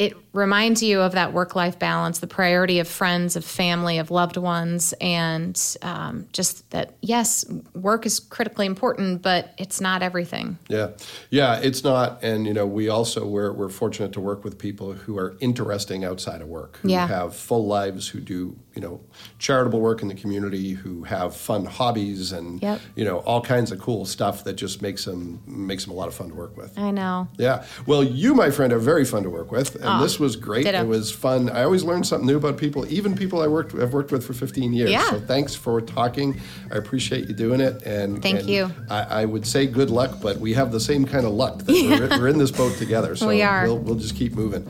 [0.00, 4.10] it reminds you of that work life balance, the priority of friends, of family, of
[4.10, 7.44] loved ones, and um, just that, yes,
[7.74, 10.56] work is critically important, but it's not everything.
[10.68, 10.92] Yeah,
[11.28, 14.94] yeah, it's not, and you know, we also we're we're fortunate to work with people
[14.94, 17.06] who are interesting outside of work, who Yeah.
[17.06, 19.00] have full lives, who do you know
[19.38, 22.80] charitable work in the community, who have fun hobbies, and Yep.
[22.96, 26.08] you know all kinds of cool stuff that just makes them makes them a lot
[26.08, 26.78] of fun to work with.
[26.78, 27.28] I know.
[27.38, 27.64] Yeah.
[27.86, 30.64] Well, you, my friend, are very fun to work with, and Aw, this was great.
[30.64, 30.80] ditto.
[30.80, 31.50] It was fun.
[31.50, 34.32] I always learn something new about people, even people I worked I've worked with for
[34.32, 34.90] 15 years.
[34.90, 35.10] Yeah.
[35.10, 36.40] So thanks for talking.
[36.72, 37.82] I appreciate you doing it.
[37.82, 38.70] And Thank and you.
[38.88, 41.72] I, I would say good luck, but we have the same kind of luck that
[41.72, 43.14] we're, we're in this boat together.
[43.16, 43.64] So We are.
[43.64, 44.66] We'll, we'll just keep moving.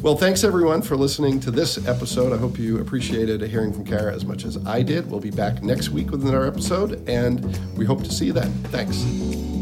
[0.00, 2.32] Well, thanks everyone for listening to this episode.
[2.32, 5.10] I hope you appreciated hearing from Kara as much as I did.
[5.10, 8.52] We'll be back next week with another episode, and we hope to see you then.
[8.70, 9.57] Thanks.